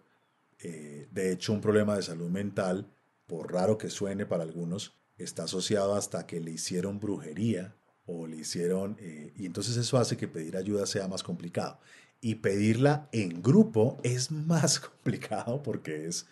[0.59, 2.91] eh, de hecho, un problema de salud mental,
[3.25, 7.75] por raro que suene para algunos, está asociado hasta que le hicieron brujería
[8.07, 8.97] o le hicieron...
[8.99, 11.79] Eh, y entonces eso hace que pedir ayuda sea más complicado.
[12.19, 16.25] Y pedirla en grupo es más complicado porque es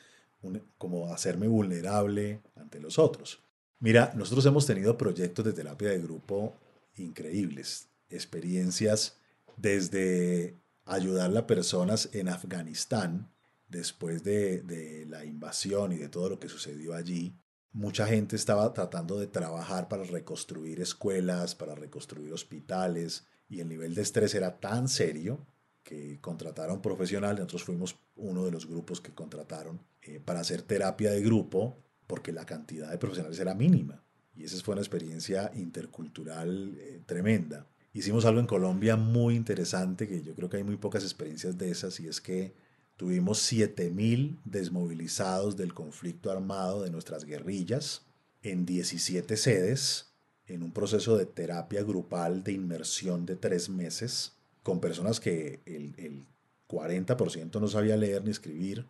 [0.78, 3.44] como hacerme vulnerable ante los otros.
[3.80, 6.56] Mira, nosotros hemos tenido proyectos de terapia de grupo
[6.96, 9.18] increíbles, experiencias
[9.58, 13.32] desde ayudar a personas en Afganistán
[13.68, 17.36] después de, la invasión y de todo lo que sucedió allí,
[17.76, 23.94] mucha gente estaba tratando de trabajar para reconstruir escuelas, para reconstruir hospitales, y el nivel
[23.94, 25.46] de estrés era tan serio
[25.84, 31.12] que contrataron profesionales, nosotros fuimos uno de los grupos que contrataron eh, para hacer terapia
[31.12, 34.02] de grupo, porque la cantidad de profesionales era mínima.
[34.34, 37.68] Y esa fue una experiencia intercultural eh, tremenda.
[37.94, 41.72] Hicimos algo en Colombia muy interesante, que yo creo que hay muy pocas experiencias de
[41.72, 42.56] esas, y es que
[42.98, 48.06] Tuvimos 7.000 desmovilizados del conflicto armado de nuestras guerrillas
[48.42, 50.14] en 17 sedes,
[50.48, 56.26] en un proceso de terapia grupal de inmersión de tres meses, con personas que el,
[56.68, 58.88] 40% no sabía leer ni escribir,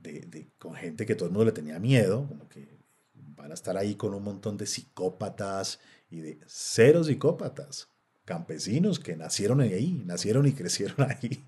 [0.00, 2.68] de, con gente que todo el mundo le tenía miedo, como que
[3.14, 5.80] van a estar ahí con un montón de psicópatas
[6.10, 7.88] y de cero psicópatas,
[8.24, 11.44] campesinos que nacieron ahí, nacieron y crecieron ahí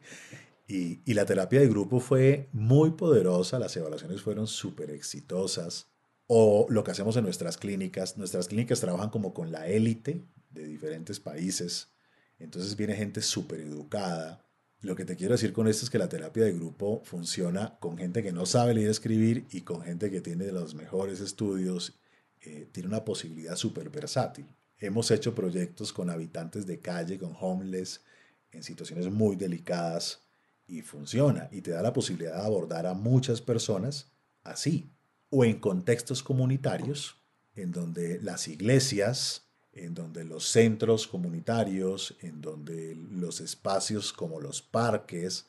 [0.70, 5.88] y, la terapia de grupo fue muy poderosa, las evaluaciones fueron súper exitosas.
[6.26, 10.66] O lo que hacemos en nuestras clínicas, nuestras clínicas trabajan como con la élite de
[10.66, 11.88] diferentes países,
[12.38, 14.44] entonces viene gente súper educada.
[14.82, 17.96] Lo que te quiero decir con esto es que la terapia de grupo funciona con
[17.96, 21.98] gente que no sabe leer y escribir y con gente que tiene los mejores estudios,
[22.42, 24.46] eh, tiene una posibilidad súper versátil.
[24.76, 28.02] Hemos hecho proyectos con habitantes de calle, con homeless,
[28.52, 30.27] en situaciones muy delicadas
[30.68, 34.12] y funciona y te da la posibilidad de abordar a muchas personas
[34.44, 34.90] así
[35.30, 37.16] o en contextos comunitarios
[37.54, 44.62] en donde las iglesias, en donde los centros comunitarios, en donde los espacios como los
[44.62, 45.46] parques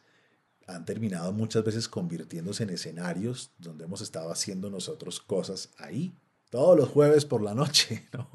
[0.65, 6.13] han terminado muchas veces convirtiéndose en escenarios donde hemos estado haciendo nosotros cosas ahí,
[6.49, 8.29] todos los jueves por la noche, ¿no?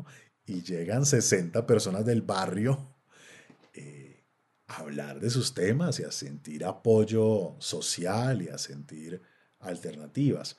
[0.47, 2.94] Y llegan 60 personas del barrio
[4.67, 9.21] hablar de sus temas y a sentir apoyo social y a sentir
[9.61, 10.57] alternativas.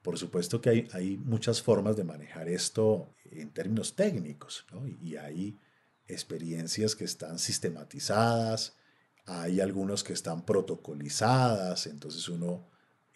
[0.00, 4.66] Por supuesto que hay, hay muchas formas de manejar esto en términos técnicos
[5.00, 5.58] y hay
[6.06, 8.76] experiencias que están sistematizadas,
[9.24, 12.68] hay algunos que están protocolizadas, entonces uno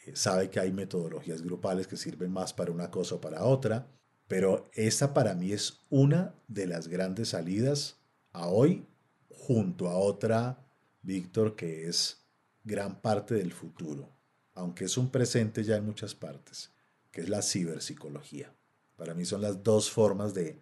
[0.04, 3.88] eh, sabe que hay metodologías grupales que sirven más para una cosa o para otra,
[4.28, 7.96] pero esta para mí es una de las grandes salidas
[8.32, 8.86] a hoy
[9.46, 10.58] junto a otra,
[11.02, 12.26] Víctor, que es
[12.64, 14.10] gran parte del futuro,
[14.54, 16.72] aunque es un presente ya en muchas partes,
[17.12, 18.52] que es la ciberpsicología.
[18.96, 20.58] Para mí son las dos formas de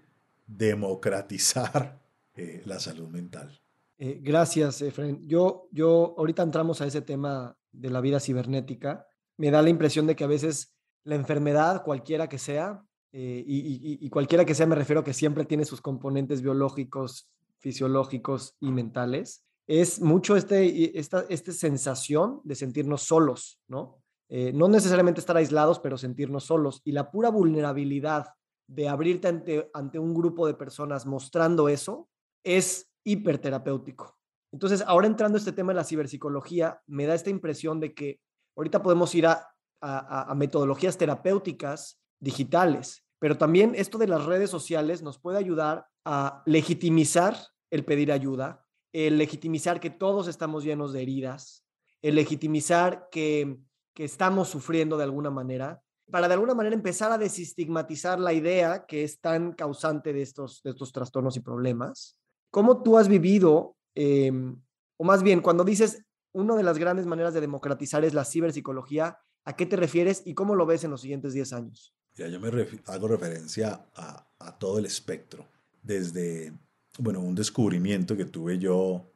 [0.47, 1.99] democratizar
[2.35, 3.59] eh, la salud mental.
[3.97, 5.27] Eh, gracias, Efren.
[5.27, 9.07] Yo, yo, ahorita entramos a ese tema de la vida cibernética.
[9.39, 14.05] Me da la impresión de que a veces la enfermedad, cualquiera que sea, eh, y,
[14.05, 17.31] y, cualquiera que sea, me refiero a que siempre tiene sus componentes biológicos,
[17.65, 24.03] fisiológicos y mentales, es mucho este, esta, esta sensación de sentirnos solos, ¿no?
[24.29, 26.83] Eh, no necesariamente estar aislados, pero sentirnos solos.
[26.85, 28.27] Y la pura vulnerabilidad
[28.69, 32.11] de abrirte ante, ante un grupo de personas mostrando eso
[32.45, 34.15] es hiperterapéutico.
[34.53, 38.21] Entonces, ahora entrando a este tema de la ciberpsicología, me da esta impresión de que
[38.57, 39.49] ahorita podemos ir a,
[39.81, 46.43] a metodologías terapéuticas digitales, pero también esto de las redes sociales nos puede ayudar a
[46.47, 47.37] legitimizar
[47.75, 51.65] el pedir ayuda, el legitimizar que todos estamos llenos de heridas,
[52.03, 53.59] el legitimizar que,
[53.93, 58.87] que estamos sufriendo de alguna manera, para de alguna manera empezar a desestigmatizar la idea
[58.87, 62.17] que es tan causante de estos, de estos trastornos y problemas.
[62.53, 64.57] ¿Cómo tú has vivido, em,
[64.97, 69.19] o más bien, cuando dices una de las grandes maneras de democratizar es la ciberpsicología,
[69.45, 71.93] ¿a qué te refieres y cómo lo ves en los siguientes 10 años?
[72.15, 72.49] Ya, yo me
[72.87, 75.49] hago referencia a, a, todo el espectro,
[75.83, 76.53] desde,
[76.99, 79.11] bueno, un descubrimiento que tuve yo,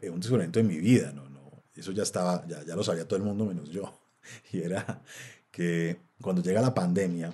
[0.00, 1.28] eh, un descubrimiento de mi vida, ¿no?
[1.28, 4.00] no eso ya estaba, ya, ya lo sabía todo el mundo menos yo,
[4.52, 5.02] y era
[5.50, 7.32] que cuando llega la pandemia,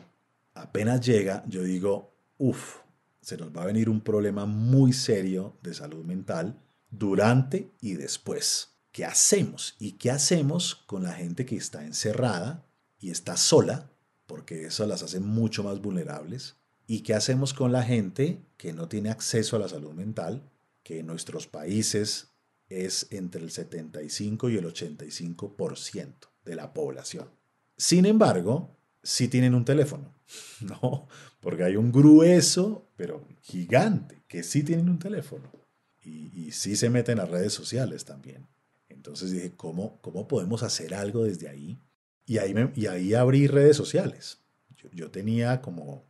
[0.54, 2.76] apenas llega, yo digo, uff,
[3.20, 8.74] se nos va a venir un problema muy serio de salud mental durante y después.
[8.92, 9.74] ¿Qué hacemos?
[9.78, 12.64] ¿Y qué hacemos con la gente que está encerrada
[13.00, 13.90] y está sola?
[14.26, 16.56] Porque eso las hace mucho más vulnerables.
[16.86, 20.42] ¿Y qué hacemos con la gente que no tiene acceso a la salud mental?
[20.82, 22.34] Que en nuestros países
[22.68, 27.30] es entre el 75 y el 85% de la población.
[27.76, 30.14] Sin embargo, sí tienen un teléfono,
[30.60, 31.08] ¿no?
[31.40, 35.50] Porque hay un grueso, pero gigante, que sí tienen un teléfono.
[36.02, 38.46] Y, sí se meten a redes sociales también.
[38.90, 41.80] Entonces dije, ¿cómo, cómo podemos hacer algo desde ahí?
[42.26, 44.38] Y ahí, y ahí abrí redes sociales.
[44.92, 46.04] Yo tenía como,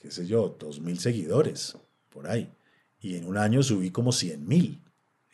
[0.00, 1.76] qué sé yo, dos mil seguidores
[2.08, 2.50] por ahí.
[3.00, 4.82] Y en un año subí como cien mil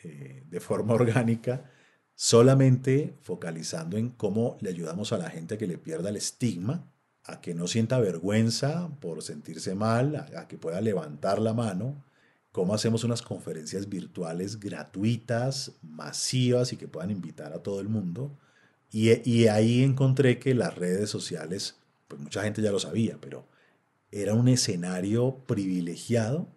[0.02, 1.70] eh, de forma orgánica
[2.16, 6.90] solamente focalizando en cómo le ayudamos a la gente a que le pierda el estigma,
[7.24, 12.02] a que no sienta vergüenza por sentirse mal, a, que pueda levantar la mano,
[12.52, 18.38] cómo hacemos unas conferencias virtuales gratuitas, masivas y que puedan invitar a todo el mundo.
[18.90, 21.76] Y, y ahí encontré que las redes sociales,
[22.08, 23.46] pues mucha gente ya lo sabía, pero
[24.10, 26.48] era un escenario privilegiado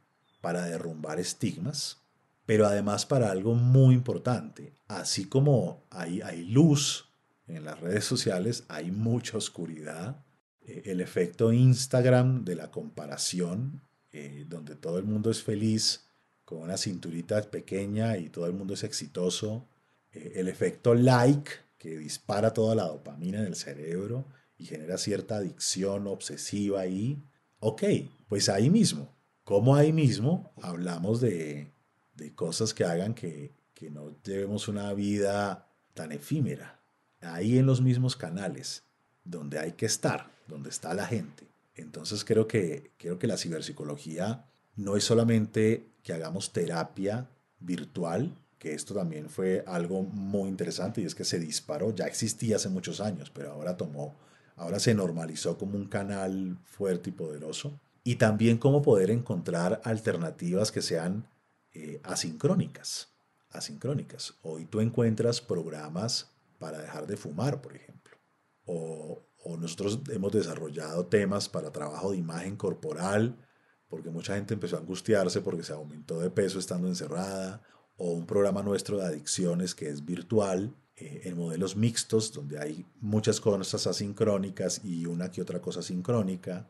[0.41, 1.97] para derrumbar estigmas,
[2.45, 4.73] pero además para algo muy importante.
[4.87, 7.09] Así como hay, hay luz
[7.47, 10.23] en las redes sociales, hay mucha oscuridad.
[10.61, 13.81] Eh, el efecto Instagram de la comparación,
[14.11, 16.05] eh, donde todo el mundo es feliz
[16.45, 19.67] con una cinturita pequeña y todo el mundo es exitoso.
[20.11, 24.25] Eh, el efecto like, que dispara toda la dopamina en el cerebro
[24.57, 27.23] y genera cierta adicción obsesiva ahí.
[27.59, 27.83] Ok,
[28.27, 31.73] pues ahí mismo, como ahí mismo hablamos de
[32.19, 36.79] de cosas que hagan que, que no llevemos una vida tan efímera.
[37.21, 38.83] Ahí en los mismos canales,
[39.23, 41.47] donde hay que estar, donde está la gente.
[41.75, 44.45] Entonces creo que, creo que la ciberpsicología
[44.75, 51.05] no es solamente que hagamos terapia virtual, que esto también fue algo muy interesante y
[51.05, 54.15] es que se disparó, ya existía hace muchos años, pero ahora tomó,
[54.59, 57.79] ahora se normalizó como un canal fuerte y poderoso.
[58.03, 61.27] Y también cómo poder encontrar alternativas que sean
[61.73, 63.09] eh, asincrónicas.
[63.51, 64.35] Asincrónicas.
[64.41, 68.17] Hoy tú encuentras programas para dejar de fumar, por ejemplo.
[68.65, 73.37] O, o nosotros hemos desarrollado temas para trabajo de imagen corporal,
[73.87, 77.61] porque mucha gente empezó a angustiarse porque se aumentó de peso estando encerrada,
[77.95, 82.85] o un programa nuestro de adicciones que es virtual, eh, en modelos mixtos, donde hay
[82.99, 86.69] muchas cosas asincrónicas y una que otra cosa sincrónica,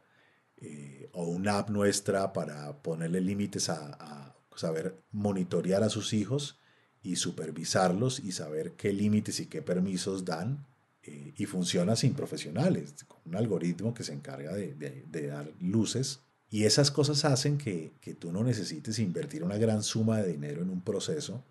[0.58, 6.60] eh, o una app nuestra para ponerle límites a, saber monitorear a sus hijos
[7.02, 10.68] y supervisarlos y saber qué límites y qué permisos dan.
[11.02, 16.20] Eh, y funciona sin profesionales, con un algoritmo que se encarga de, de, dar luces.
[16.52, 20.62] Y esas cosas hacen que, que tú no necesites invertir una gran suma de dinero
[20.62, 21.46] en un proceso,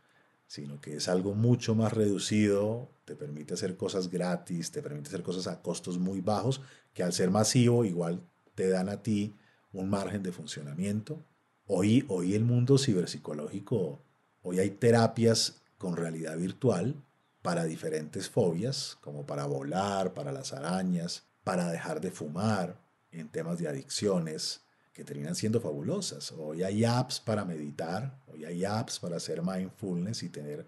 [0.48, 5.22] sino que es algo mucho más reducido, te permite hacer cosas gratis, te permite hacer
[5.22, 6.62] cosas a costos muy bajos,
[6.94, 8.20] que al ser masivo igual
[8.54, 9.36] te dan a ti
[9.72, 11.22] un margen de funcionamiento.
[11.66, 14.00] Hoy, hoy el mundo ciberpsicológico,
[14.42, 16.96] hoy hay terapias con realidad virtual
[17.42, 22.80] para diferentes fobias, como para volar, para las arañas, para dejar de fumar,
[23.10, 24.62] en temas de adicciones,
[24.98, 26.32] que terminan siendo fabulosas.
[26.36, 30.66] Hoy hay apps para meditar, hoy hay apps para hacer mindfulness y tener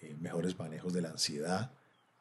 [0.00, 1.70] eh, mejores manejos de la ansiedad.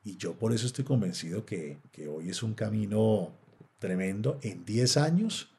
[0.04, 3.34] Y yo por eso estoy convencido que, que hoy es un camino
[3.80, 4.38] tremendo.
[4.44, 5.50] En 10 años,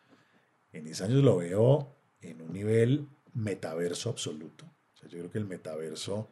[0.70, 4.66] en 10 años lo veo en un nivel metaverso absoluto.
[5.02, 6.30] yo creo que el metaverso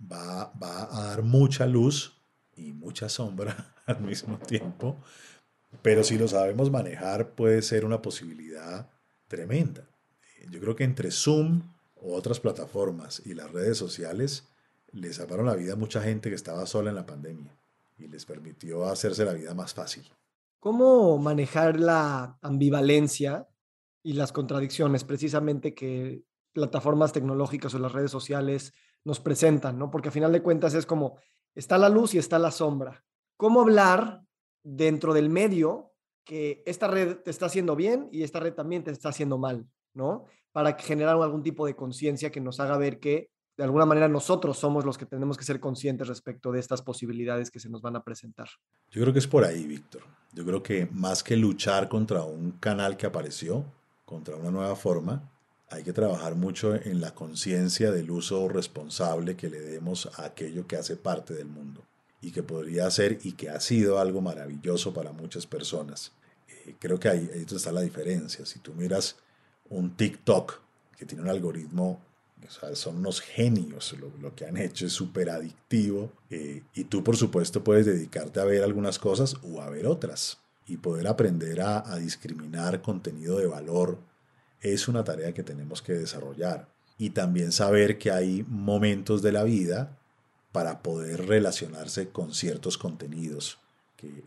[0.00, 2.22] va, va a dar mucha luz
[2.54, 4.96] y mucha sombra al mismo tiempo,
[5.82, 8.88] pero si lo sabemos manejar puede ser una posibilidad
[9.28, 9.88] tremenda.
[10.50, 11.62] Yo creo que entre Zoom
[11.94, 14.48] otras plataformas y las redes sociales
[14.92, 17.56] le salvaron la vida a mucha gente que estaba sola en la pandemia
[17.98, 20.08] y les permitió hacerse la vida más fácil.
[20.60, 23.48] ¿Cómo manejar la ambivalencia
[24.02, 28.72] y las contradicciones precisamente que plataformas tecnológicas o las redes sociales
[29.04, 29.90] nos presentan, ¿no?
[29.90, 31.18] Porque a final de cuentas es como,
[31.54, 33.04] está la luz y está la sombra.
[33.36, 34.24] ¿Cómo hablar
[34.62, 35.92] dentro del medio
[36.28, 39.66] que esta red te está haciendo bien y esta red también te está haciendo mal,
[39.94, 40.26] ¿no?
[40.52, 44.58] Para generar algún tipo de conciencia que nos haga ver que de alguna manera nosotros
[44.58, 47.96] somos los que tenemos que ser conscientes respecto de estas posibilidades que se nos van
[47.96, 48.46] a presentar.
[48.90, 50.02] Yo creo que es por ahí, Víctor.
[50.34, 53.64] Yo creo que más que luchar contra un canal que apareció,
[54.04, 55.32] contra una nueva forma,
[55.70, 60.66] hay que trabajar mucho en la conciencia del uso responsable que le demos a aquello
[60.66, 61.82] que hace parte del mundo
[62.20, 66.12] y que podría ser y que ha sido algo maravilloso para muchas personas.
[66.68, 68.44] Eh, creo que ahí, ahí está la diferencia.
[68.46, 69.16] Si tú miras
[69.70, 70.60] un TikTok
[70.96, 72.00] que tiene un algoritmo,
[72.72, 77.64] son unos genios, lo, que han hecho es súper adictivo eh, y tú por supuesto
[77.64, 81.96] puedes dedicarte a ver algunas cosas o a ver otras y poder aprender a, a
[81.96, 83.98] discriminar contenido de valor
[84.60, 86.68] es una tarea que tenemos que desarrollar.
[86.96, 89.96] Y también saber que hay momentos de la vida
[90.52, 93.58] para poder relacionarse con ciertos contenidos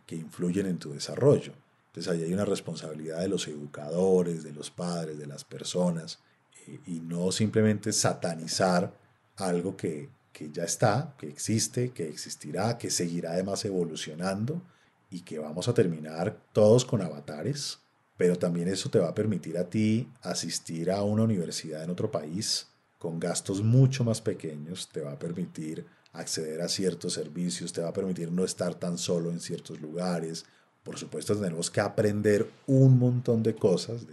[0.06, 1.54] que, influyen en tu desarrollo.
[1.92, 6.20] Entonces ahí hay una responsabilidad de los educadores, de los padres, de las personas,
[6.68, 8.94] y, y no simplemente satanizar
[9.36, 14.62] algo que, que ya está, que existe, que existirá, que seguirá además evolucionando
[15.10, 17.80] y que vamos a terminar todos con avatares
[18.22, 22.12] pero también eso te va a permitir a ti asistir a una universidad en otro
[22.12, 22.68] país
[23.00, 27.90] con gastos mucho más pequeños, te va a permitir acceder a ciertos servicios, te va
[27.90, 30.46] a permitir no estar tan solo en ciertos lugares.
[30.84, 34.06] Por supuesto tenemos que aprender un montón de cosas,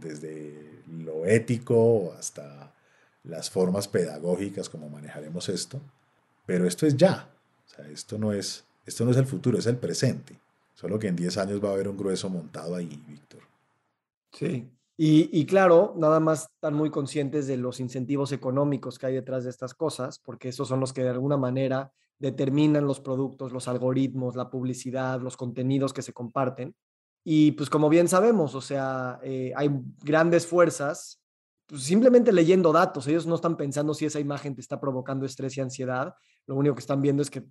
[0.00, 2.72] desde lo ético hasta
[3.24, 5.80] las formas pedagógicas como manejaremos esto,
[6.46, 7.28] pero esto es ya,
[7.66, 10.38] o sea, esto no es, esto no es el futuro, es el presente.
[10.74, 13.42] Solo que en 10 años va a haber un grueso montado ahí, Víctor.
[14.32, 14.66] Sí.
[15.02, 19.50] Y, claro, nada más están muy conscientes de los incentivos económicos que hay detrás de
[19.50, 21.90] estas cosas, porque esos son los que de alguna manera
[22.20, 26.76] determinan los productos, los algoritmos, la publicidad, los contenidos que se comparten.
[27.24, 29.70] Y pues como bien sabemos, o sea, eh, hay
[30.04, 31.20] grandes fuerzas,
[31.66, 35.56] pues simplemente leyendo datos, ellos no están pensando si esa imagen te está provocando estrés
[35.56, 36.14] y ansiedad,
[36.46, 37.44] lo único que están viendo es que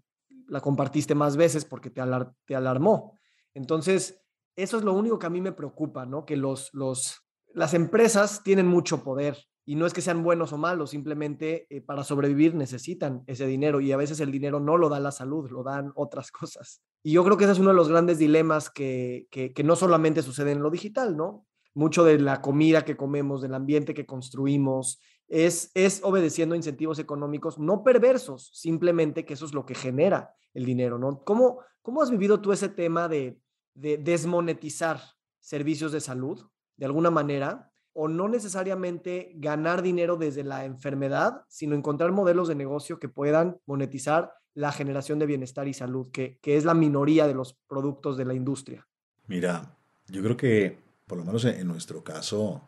[0.48, 2.02] la compartiste más veces porque te,
[2.46, 3.14] te alarmó.
[3.54, 4.22] Entonces,
[4.56, 6.26] eso es lo único que a mí me preocupa, ¿no?
[6.26, 7.22] Que los, los,
[7.54, 9.38] las empresas tienen mucho poder
[9.70, 13.80] y no es que sean buenos o malos, simplemente eh, para sobrevivir necesitan ese dinero
[13.82, 16.82] y a veces el dinero no lo da la salud, lo dan otras cosas.
[17.04, 19.76] Y yo creo que ese es uno de los grandes dilemas que, que, que no
[19.76, 21.46] solamente sucede en lo digital, ¿no?
[21.76, 27.60] Mucho de la comida que comemos, del ambiente que construimos, es, es obedeciendo incentivos económicos
[27.60, 31.24] no perversos, simplemente que eso es lo que genera el dinero, ¿no?
[31.24, 33.40] ¿Cómo, cómo has vivido tú ese tema de,
[33.76, 35.00] de desmonetizar
[35.40, 36.44] servicios de salud
[36.76, 42.56] de alguna manera o no necesariamente ganar dinero desde la enfermedad, sino encontrar modelos de
[42.56, 47.34] negocio que puedan monetizar la generación de bienestar y salud, que, es la minoría de
[47.34, 48.88] los productos de la industria.
[49.28, 49.76] Mira,
[50.08, 50.78] yo creo que
[51.10, 52.62] por lo menos en nuestro caso,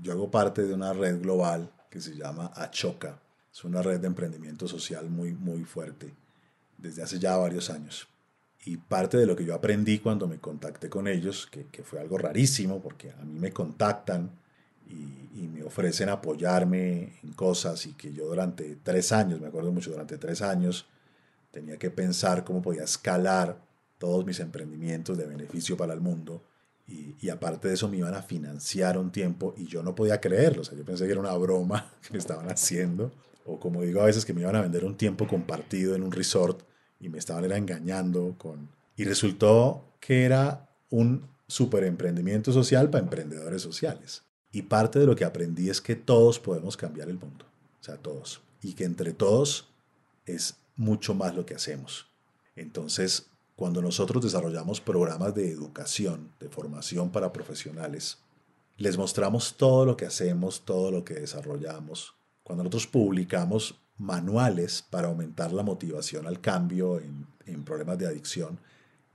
[0.00, 3.20] yo hago parte de una red global que se llama Achoca.
[3.52, 6.14] Es una red de emprendimiento social muy, muy fuerte
[6.78, 8.06] desde hace ya varios años.
[8.64, 11.98] Y parte de lo que yo aprendí cuando me contacté con ellos, que, que fue
[11.98, 14.30] algo rarísimo, porque a mí me contactan
[14.86, 19.72] y, y, me ofrecen apoyarme en cosas y que yo durante tres años, me acuerdo
[19.72, 20.86] mucho, durante tres años
[21.50, 23.58] tenía que pensar cómo podía escalar
[23.98, 26.42] todos mis emprendimientos de beneficio para el mundo.
[26.86, 30.20] Y, y, aparte de eso me iban a financiar un tiempo y yo no podía
[30.20, 30.62] creerlo.
[30.62, 33.12] O sea, yo pensé que era una broma que me estaban haciendo.
[33.46, 36.12] O como digo a veces que me iban a vender un tiempo compartido en un
[36.12, 36.62] resort
[37.00, 38.70] y me estaban era engañando con...
[38.96, 44.22] Y resultó que era un super emprendimiento social para emprendedores sociales.
[44.54, 47.44] Y parte de lo que aprendí es que todos podemos cambiar el mundo,
[47.80, 48.40] o sea, todos.
[48.62, 49.68] Y que entre todos
[50.26, 52.06] es mucho más lo que hacemos.
[52.54, 53.26] Entonces,
[53.56, 58.18] cuando nosotros desarrollamos programas de educación, de formación para profesionales,
[58.76, 62.14] les mostramos todo lo que hacemos, todo lo que desarrollamos.
[62.44, 67.26] Cuando nosotros publicamos manuales para aumentar la motivación al cambio en,
[67.64, 68.60] problemas de adicción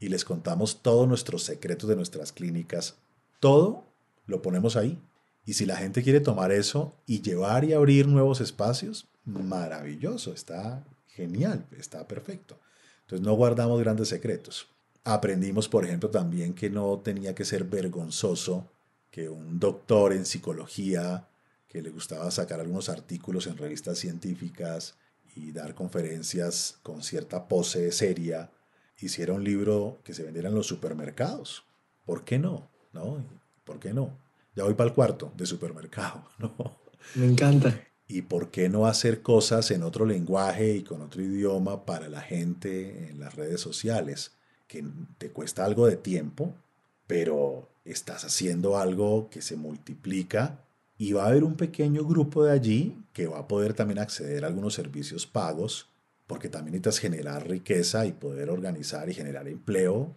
[0.02, 2.98] y les contamos todos nuestros secretos de nuestras clínicas.
[3.40, 3.86] Todo
[4.28, 5.00] lo ponemos ahí.
[5.50, 10.86] Y si la gente quiere tomar eso y llevar y abrir nuevos espacios, maravilloso, está
[11.08, 12.60] genial, está perfecto.
[13.02, 14.68] Entonces no guardamos grandes secretos.
[15.04, 18.70] Aprendimos, por ejemplo, también que no tenía que ser vergonzoso
[19.10, 21.28] que un doctor en psicología
[21.68, 24.98] que le gustaba sacar algunos artículos en revistas científicas
[25.36, 28.52] y dar conferencias con cierta pose seria,
[29.00, 31.64] hiciera un libro que se vendiera en los supermercados.
[32.06, 32.70] ¿Por qué no?
[32.94, 33.26] ¿No?
[33.64, 34.29] ¿Por qué no?
[34.56, 36.54] Ya voy para el cuarto de supermercado, ¿no?
[37.16, 37.82] Me encanta.
[38.08, 42.22] ¿Y por qué no hacer cosas en otro lenguaje y con otro idioma para la
[42.22, 44.32] gente en las redes sociales?
[44.68, 44.84] Que
[45.18, 46.56] te cuesta algo de tiempo,
[47.06, 50.60] pero estás haciendo algo que se multiplica
[50.98, 54.44] y va a haber un pequeño grupo de allí que va a poder también acceder
[54.44, 55.90] a algunos servicios pagos,
[56.28, 60.16] porque también necesitas generar riqueza y poder organizar y generar empleo.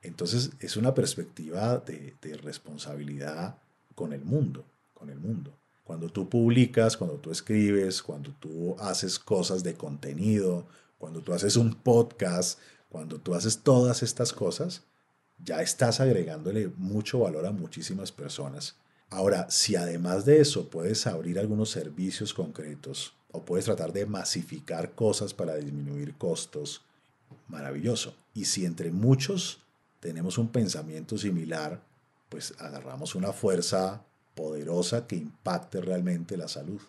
[0.00, 3.58] Entonces es una perspectiva de, de responsabilidad
[3.94, 4.64] con el mundo,
[4.94, 5.52] con el mundo.
[5.84, 10.64] Cuando tú publicas, cuando tú escribes, cuando tú haces cosas de contenido,
[10.98, 14.82] cuando tú haces un podcast, cuando tú haces todas estas cosas,
[15.44, 18.76] ya estás agregándole mucho valor a muchísimas personas.
[19.10, 24.94] Ahora, si además de eso puedes abrir algunos servicios concretos o puedes tratar de masificar
[24.94, 26.82] cosas para disminuir costos,
[27.48, 28.14] maravilloso.
[28.34, 29.58] Y si entre muchos
[30.00, 31.82] tenemos un pensamiento similar,
[32.32, 36.80] pues agarramos una fuerza poderosa que impacte realmente la salud.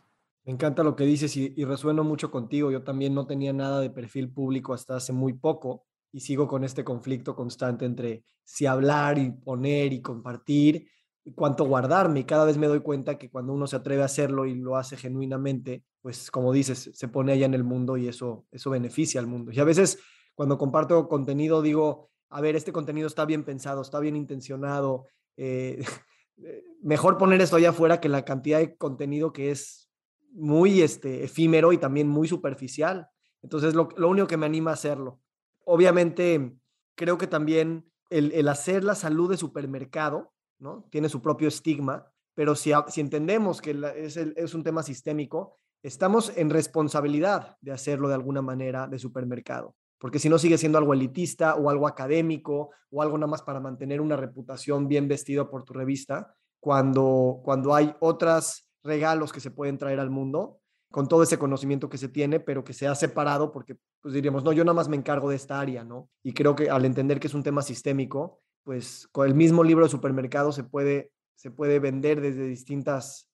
[0.46, 2.72] Me encanta lo que dices y, resueno mucho contigo.
[2.72, 5.84] Yo también no tenía nada de perfil público hasta hace muy poco
[6.14, 10.88] y sigo con este conflicto constante entre si hablar y poner y compartir
[11.26, 12.22] y cuánto guardarme.
[12.22, 14.78] Y cada vez me doy cuenta que cuando uno se atreve a hacerlo y lo
[14.78, 19.20] hace genuinamente, pues como dices, se pone allá en el mundo y eso, eso beneficia
[19.20, 19.52] al mundo.
[19.52, 20.00] Y a veces
[20.36, 25.08] cuando comparto contenido digo, a ver, este contenido está bien pensado, está bien intencionado.
[25.38, 25.84] Eh,
[26.42, 29.90] Eh, mejor poner esto allá afuera que la cantidad de contenido que es
[30.32, 33.08] muy este, efímero y también muy superficial.
[33.42, 35.20] Entonces, lo, lo único que me anima a hacerlo.
[35.66, 36.56] Obviamente,
[36.96, 40.88] creo que también el, el hacer la salud de supermercado, ¿no?
[40.90, 46.36] Tiene su propio estigma, pero si, si entendemos que es, es un tema sistémico, estamos
[46.36, 50.94] en responsabilidad de hacerlo de alguna manera de supermercado porque si no sigue siendo algo
[50.94, 55.64] elitista o algo académico o algo nada más para mantener una reputación bien vestido por
[55.64, 60.60] tu revista, cuando, cuando hay otros regalos que se pueden traer al mundo
[60.92, 64.44] con todo ese conocimiento que se tiene, pero que se ha separado porque pues diríamos,
[64.44, 66.10] no, yo nada más me encargo de esta área, ¿no?
[66.22, 69.86] Y creo que al entender que es un tema sistémico, pues con el mismo libro
[69.86, 73.30] de supermercado se puede, se puede vender desde distintas,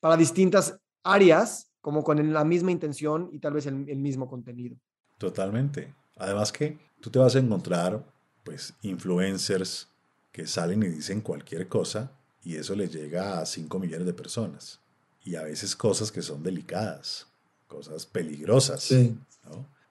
[0.00, 4.78] para distintas áreas, como con la misma intención y tal vez el, el mismo contenido.
[5.18, 5.94] Totalmente.
[6.16, 8.04] Además que tú te vas a encontrar
[8.42, 9.88] pues influencers
[10.32, 12.12] que salen y dicen cualquier cosa
[12.42, 14.80] y eso le llega a 5 millones de personas.
[15.24, 17.26] Y a veces cosas que son delicadas,
[17.66, 18.94] cosas peligrosas.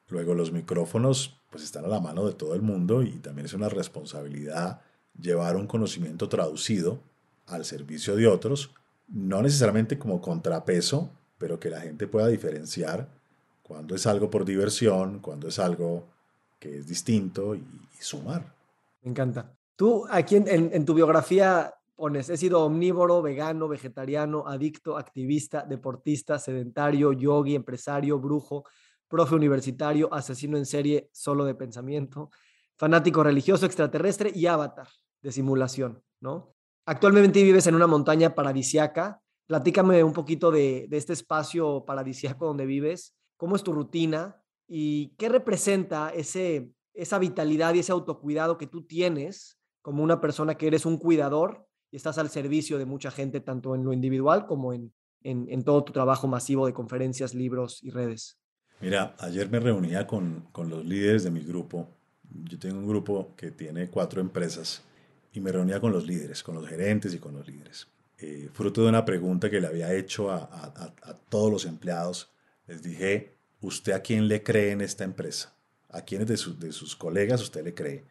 [0.08, 3.54] Luego los micrófonos pues están a la mano de todo el mundo y también es
[3.54, 4.82] una responsabilidad
[5.20, 7.02] llevar un conocimiento traducido
[7.46, 8.72] al servicio de otros,
[9.08, 13.10] no necesariamente como contrapeso, pero que la gente pueda diferenciar
[13.64, 16.08] cuando es algo por diversión, cuando es algo
[16.66, 17.63] que es distinto y,
[17.99, 18.43] sumar.
[19.03, 19.55] Me encanta.
[19.76, 27.13] Tú aquí en, tu biografía pones, he sido omnívoro, vegano, vegetariano, adicto, activista, deportista, sedentario,
[27.13, 28.63] yogi, empresario, brujo,
[29.07, 32.30] profe universitario, asesino en serie solo de pensamiento,
[32.76, 34.88] fanático religioso, extraterrestre y avatar
[35.22, 36.55] de simulación, ¿no?
[36.86, 39.22] Actualmente vives en una montaña paradisiaca.
[39.47, 43.16] Platícame un poquito de, de este espacio paradisiaco donde vives.
[43.38, 44.45] ¿Cómo es tu rutina?
[44.68, 50.55] ¿Y qué representa ese, esa vitalidad y ese autocuidado que tú tienes como una persona
[50.55, 54.47] que eres un cuidador y estás al servicio de mucha gente, tanto en lo individual
[54.47, 54.91] como en,
[55.22, 58.39] en, todo tu trabajo masivo de conferencias, libros y redes?
[58.82, 61.88] Mira, ayer me reunía con, con los líderes de mi grupo.
[62.24, 64.84] Yo tengo un grupo que tiene cuatro empresas
[65.34, 67.88] y me reunía con los líderes, con los gerentes y con los líderes.
[68.18, 72.32] Eh, fruto de una pregunta que le había hecho a, a, a todos los empleados,
[72.68, 73.35] les dije,
[73.66, 75.53] ¿usted a quién le cree en esta empresa?
[75.89, 78.03] ¿A quiénes de, sus colegas usted le cree?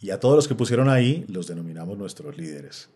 [0.00, 2.88] Y a todos los que pusieron ahí los denominamos nuestros líderes.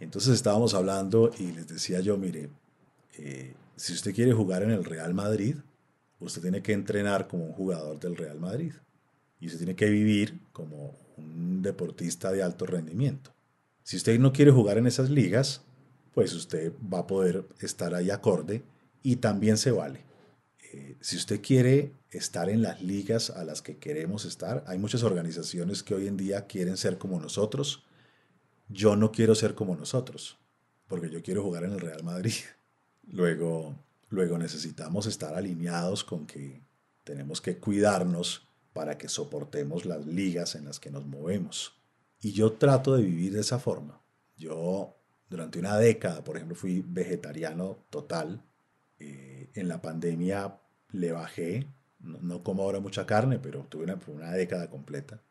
[0.00, 2.50] Entonces estábamos hablando y les decía yo, mire,
[3.18, 5.56] eh, si usted quiere jugar en el Real Madrid,
[6.20, 8.72] usted tiene que entrenar como un jugador del Real Madrid.
[9.40, 13.34] Y usted tiene que vivir como un deportista de alto rendimiento.
[13.82, 15.62] Si usted no quiere jugar en esas ligas,
[16.14, 18.62] pues usted va a poder estar ahí acorde
[19.02, 20.05] y también se vale.
[20.76, 25.04] Eh, si usted quiere estar en las ligas a las que queremos estar, hay muchas
[25.04, 27.82] organizaciones que hoy en día quieren ser como nosotros.
[28.68, 30.36] Yo no quiero ser como nosotros,
[30.86, 32.34] porque yo quiero jugar en el Real Madrid.
[33.08, 33.74] Luego,
[34.10, 36.60] luego necesitamos estar alineados con que
[37.04, 41.72] tenemos que cuidarnos para que soportemos las ligas en las que nos movemos.
[42.20, 44.02] Y yo trato de vivir de esa forma.
[44.36, 44.94] Yo
[45.30, 48.42] durante una década, por ejemplo, fui vegetariano total.
[48.98, 50.58] Eh, en la pandemia
[50.92, 51.66] le bajé,
[52.00, 55.22] no, como ahora mucha carne, pero tuve una, una década completa.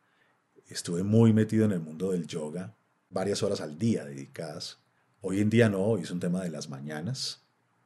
[0.67, 2.75] Estuve muy metido en el mundo del yoga,
[3.09, 4.79] varias horas al día dedicadas.
[5.21, 7.41] Hoy en día no, hoy es un tema de las mañanas.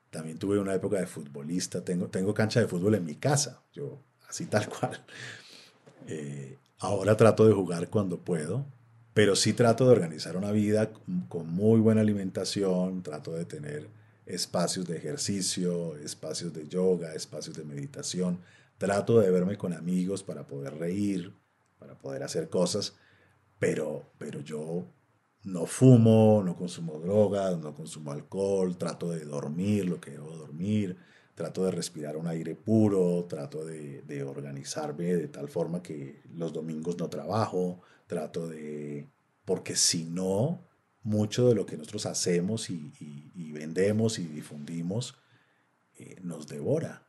[0.10, 4.46] También tuve una época de futbolista, tengo, cancha de fútbol en mi casa, yo así
[4.46, 5.04] tal cual.
[6.08, 8.66] Eh, ahora trato de jugar cuando puedo,
[9.14, 10.92] pero sí trato de organizar una vida
[11.28, 13.99] con muy buena alimentación, trato de tener
[14.30, 18.40] espacios de ejercicio, espacios de yoga, espacios de meditación,
[18.78, 21.34] trato de verme con amigos para poder reír,
[21.80, 22.94] para poder hacer cosas,
[23.58, 24.86] pero, pero yo
[25.44, 30.96] no fumo, no consumo drogas, no consumo alcohol, trato de dormir lo que debo dormir,
[31.34, 36.54] trato de respirar un aire puro, trato de, de organizarme de tal forma que los
[36.54, 39.08] domingos no trabajo, trato de...
[39.44, 40.62] porque si no,
[41.04, 42.92] mucho de lo que nosotros hacemos y,
[43.52, 45.16] vendemos y difundimos
[45.98, 47.08] eh, nos devora,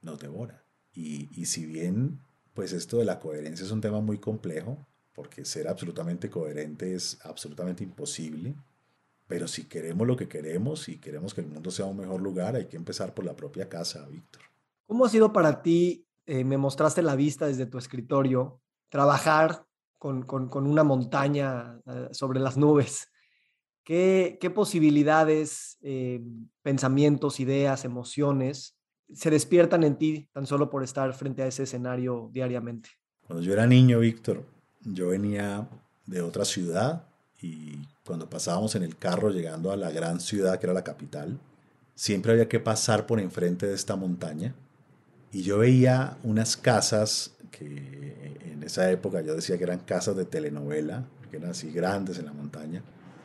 [0.00, 0.64] nos devora.
[0.92, 2.20] Y, y si bien,
[2.54, 7.18] pues esto de la coherencia es un tema muy complejo, porque ser absolutamente coherente es
[7.24, 8.54] absolutamente imposible.
[9.26, 12.56] Pero si queremos lo que queremos y queremos que el mundo sea un mejor lugar,
[12.56, 14.42] hay que empezar por la propia casa, Víctor.
[14.86, 19.64] ¿Cómo ha sido para ti, eh, me mostraste la vista desde tu escritorio, trabajar
[19.98, 23.08] con, con, una montaña eh, sobre las nubes?
[23.84, 26.22] ¿Qué, posibilidades, eh,
[26.62, 28.76] pensamientos, ideas, emociones
[29.12, 32.90] se despiertan en ti tan solo por estar frente a ese escenario diariamente?
[33.26, 34.44] Cuando yo era niño, Víctor,
[34.80, 35.68] yo venía
[36.06, 37.06] de otra ciudad
[37.40, 41.38] y cuando pasábamos en el carro llegando a la gran ciudad que era la capital,
[41.94, 44.54] siempre había que pasar por enfrente de esta montaña
[45.32, 50.24] y yo veía unas casas que en esa época yo decía que eran casas de
[50.24, 52.82] telenovela, que eran así grandes en la montaña.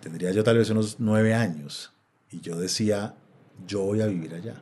[0.07, 1.91] Tendría yo tal vez unos nueve años
[2.31, 3.15] y yo decía,
[3.67, 4.55] yo voy a vivir allá,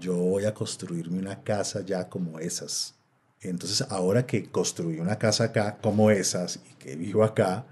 [0.00, 2.94] yo voy a construirme una casa ya como esas.
[3.42, 7.66] Entonces, ahora que construí una casa acá como esas y que vivo acá,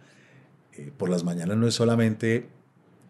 [0.75, 2.51] eh, por las mañanas no es solamente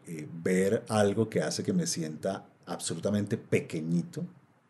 [0.06, 4.24] eh, ver algo que hace que me sienta absolutamente pequeñito,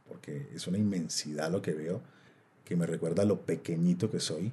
[0.09, 2.01] porque es una inmensidad lo que veo,
[2.65, 4.51] que me recuerda lo pequeñito que soy,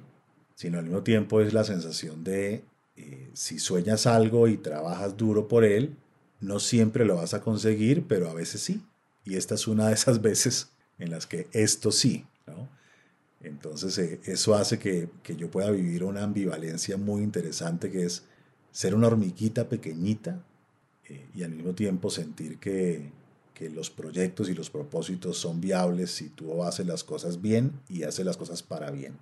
[0.54, 2.64] sino al mismo tiempo es la sensación de
[2.98, 5.96] eh, si sueñas algo y trabajas duro por él,
[6.40, 8.82] no siempre lo vas a conseguir, pero a veces sí.
[9.24, 12.26] Y esta es una de esas veces en las que esto sí.
[13.40, 18.24] Entonces eh, eso hace que, yo pueda vivir una ambivalencia muy interesante que es
[18.72, 20.42] ser una hormiguita pequeñita
[21.08, 23.12] eh, y al mismo tiempo sentir que,
[23.54, 28.02] que, los proyectos y los propósitos son viables si tú haces las cosas bien y
[28.02, 29.16] haces las cosas para bien.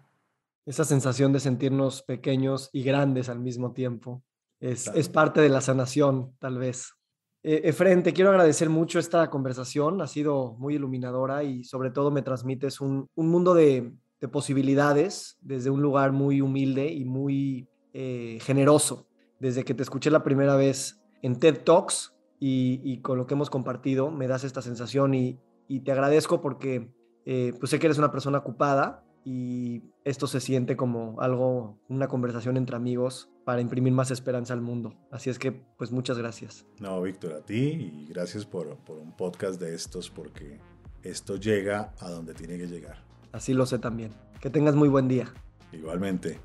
[0.66, 4.22] Esa sensación de sentirnos pequeños y grandes al mismo tiempo
[4.60, 6.94] es, es parte de la sanación, tal vez.
[7.42, 12.10] Eh, Efren, te quiero agradecer mucho esta conversación, ha sido muy iluminadora y sobre todo
[12.10, 17.68] me transmites un, un mundo de, de posibilidades desde un lugar muy humilde y muy
[17.92, 19.06] eh, generoso.
[19.38, 23.50] Desde que te escuché la primera vez en TED Talks y, con lo que hemos
[23.50, 25.38] compartido, me das esta sensación y,
[25.84, 26.92] te agradezco porque
[27.24, 32.06] eh, pues sé que eres una persona ocupada y esto se siente como algo, una
[32.06, 34.94] conversación entre amigos para imprimir más esperanza al mundo.
[35.10, 36.64] Así es que, pues muchas gracias.
[36.78, 40.60] No, Víctor, a ti y gracias por, por un podcast de estos porque
[41.02, 43.02] esto llega a donde tiene que llegar.
[43.32, 44.12] Así lo sé también.
[44.40, 45.26] Que tengas muy buen día.
[45.72, 46.38] Igualmente.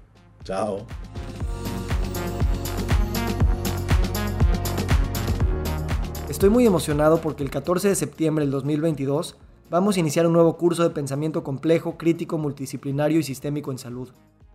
[0.44, 0.88] Chao.
[6.28, 9.38] Estoy muy emocionado porque el 14 de septiembre del 2022
[9.72, 14.10] vamos a iniciar un nuevo curso de pensamiento complejo, crítico, multidisciplinario y sistémico en salud.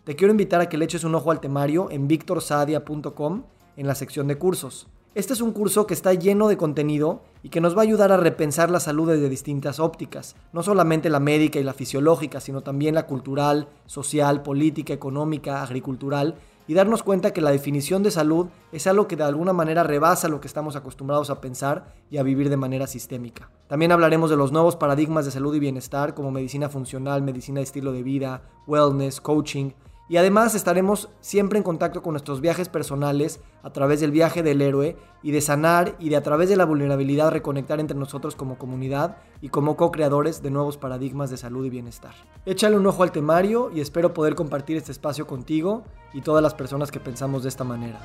[0.05, 3.45] Te quiero invitar a que le eches un ojo al temario en victorsadia.com
[3.79, 4.89] en la sección de cursos.
[5.15, 8.13] Este es un curso que está lleno de contenido y que nos va a ayudar
[8.13, 12.61] a repensar la salud desde distintas ópticas, no solamente la médica y la fisiológica, sino
[12.61, 16.35] también la cultural, social, política, económica, agricultural,
[16.69, 20.29] y darnos cuenta que la definición de salud es algo que de alguna manera rebasa
[20.29, 23.51] lo que estamos acostumbrados a pensar y a vivir de manera sistémica.
[23.69, 27.65] También hablaremos de los nuevos paradigmas de salud y bienestar como medicina funcional, medicina de
[27.65, 29.71] estilo de vida, wellness, coaching,
[30.09, 34.63] y además estaremos siempre en contacto con nuestros viajes personales a través del viaje del
[34.63, 38.59] héroe y de sanar y de a través de la vulnerabilidad reconectar entre nosotros como
[38.59, 42.15] comunidad y como co-creadores de nuevos paradigmas de salud y bienestar.
[42.45, 45.83] Échale un ojo al temario y espero poder compartir este espacio contigo
[46.13, 48.01] y todas las personas que pensamos de esta manera.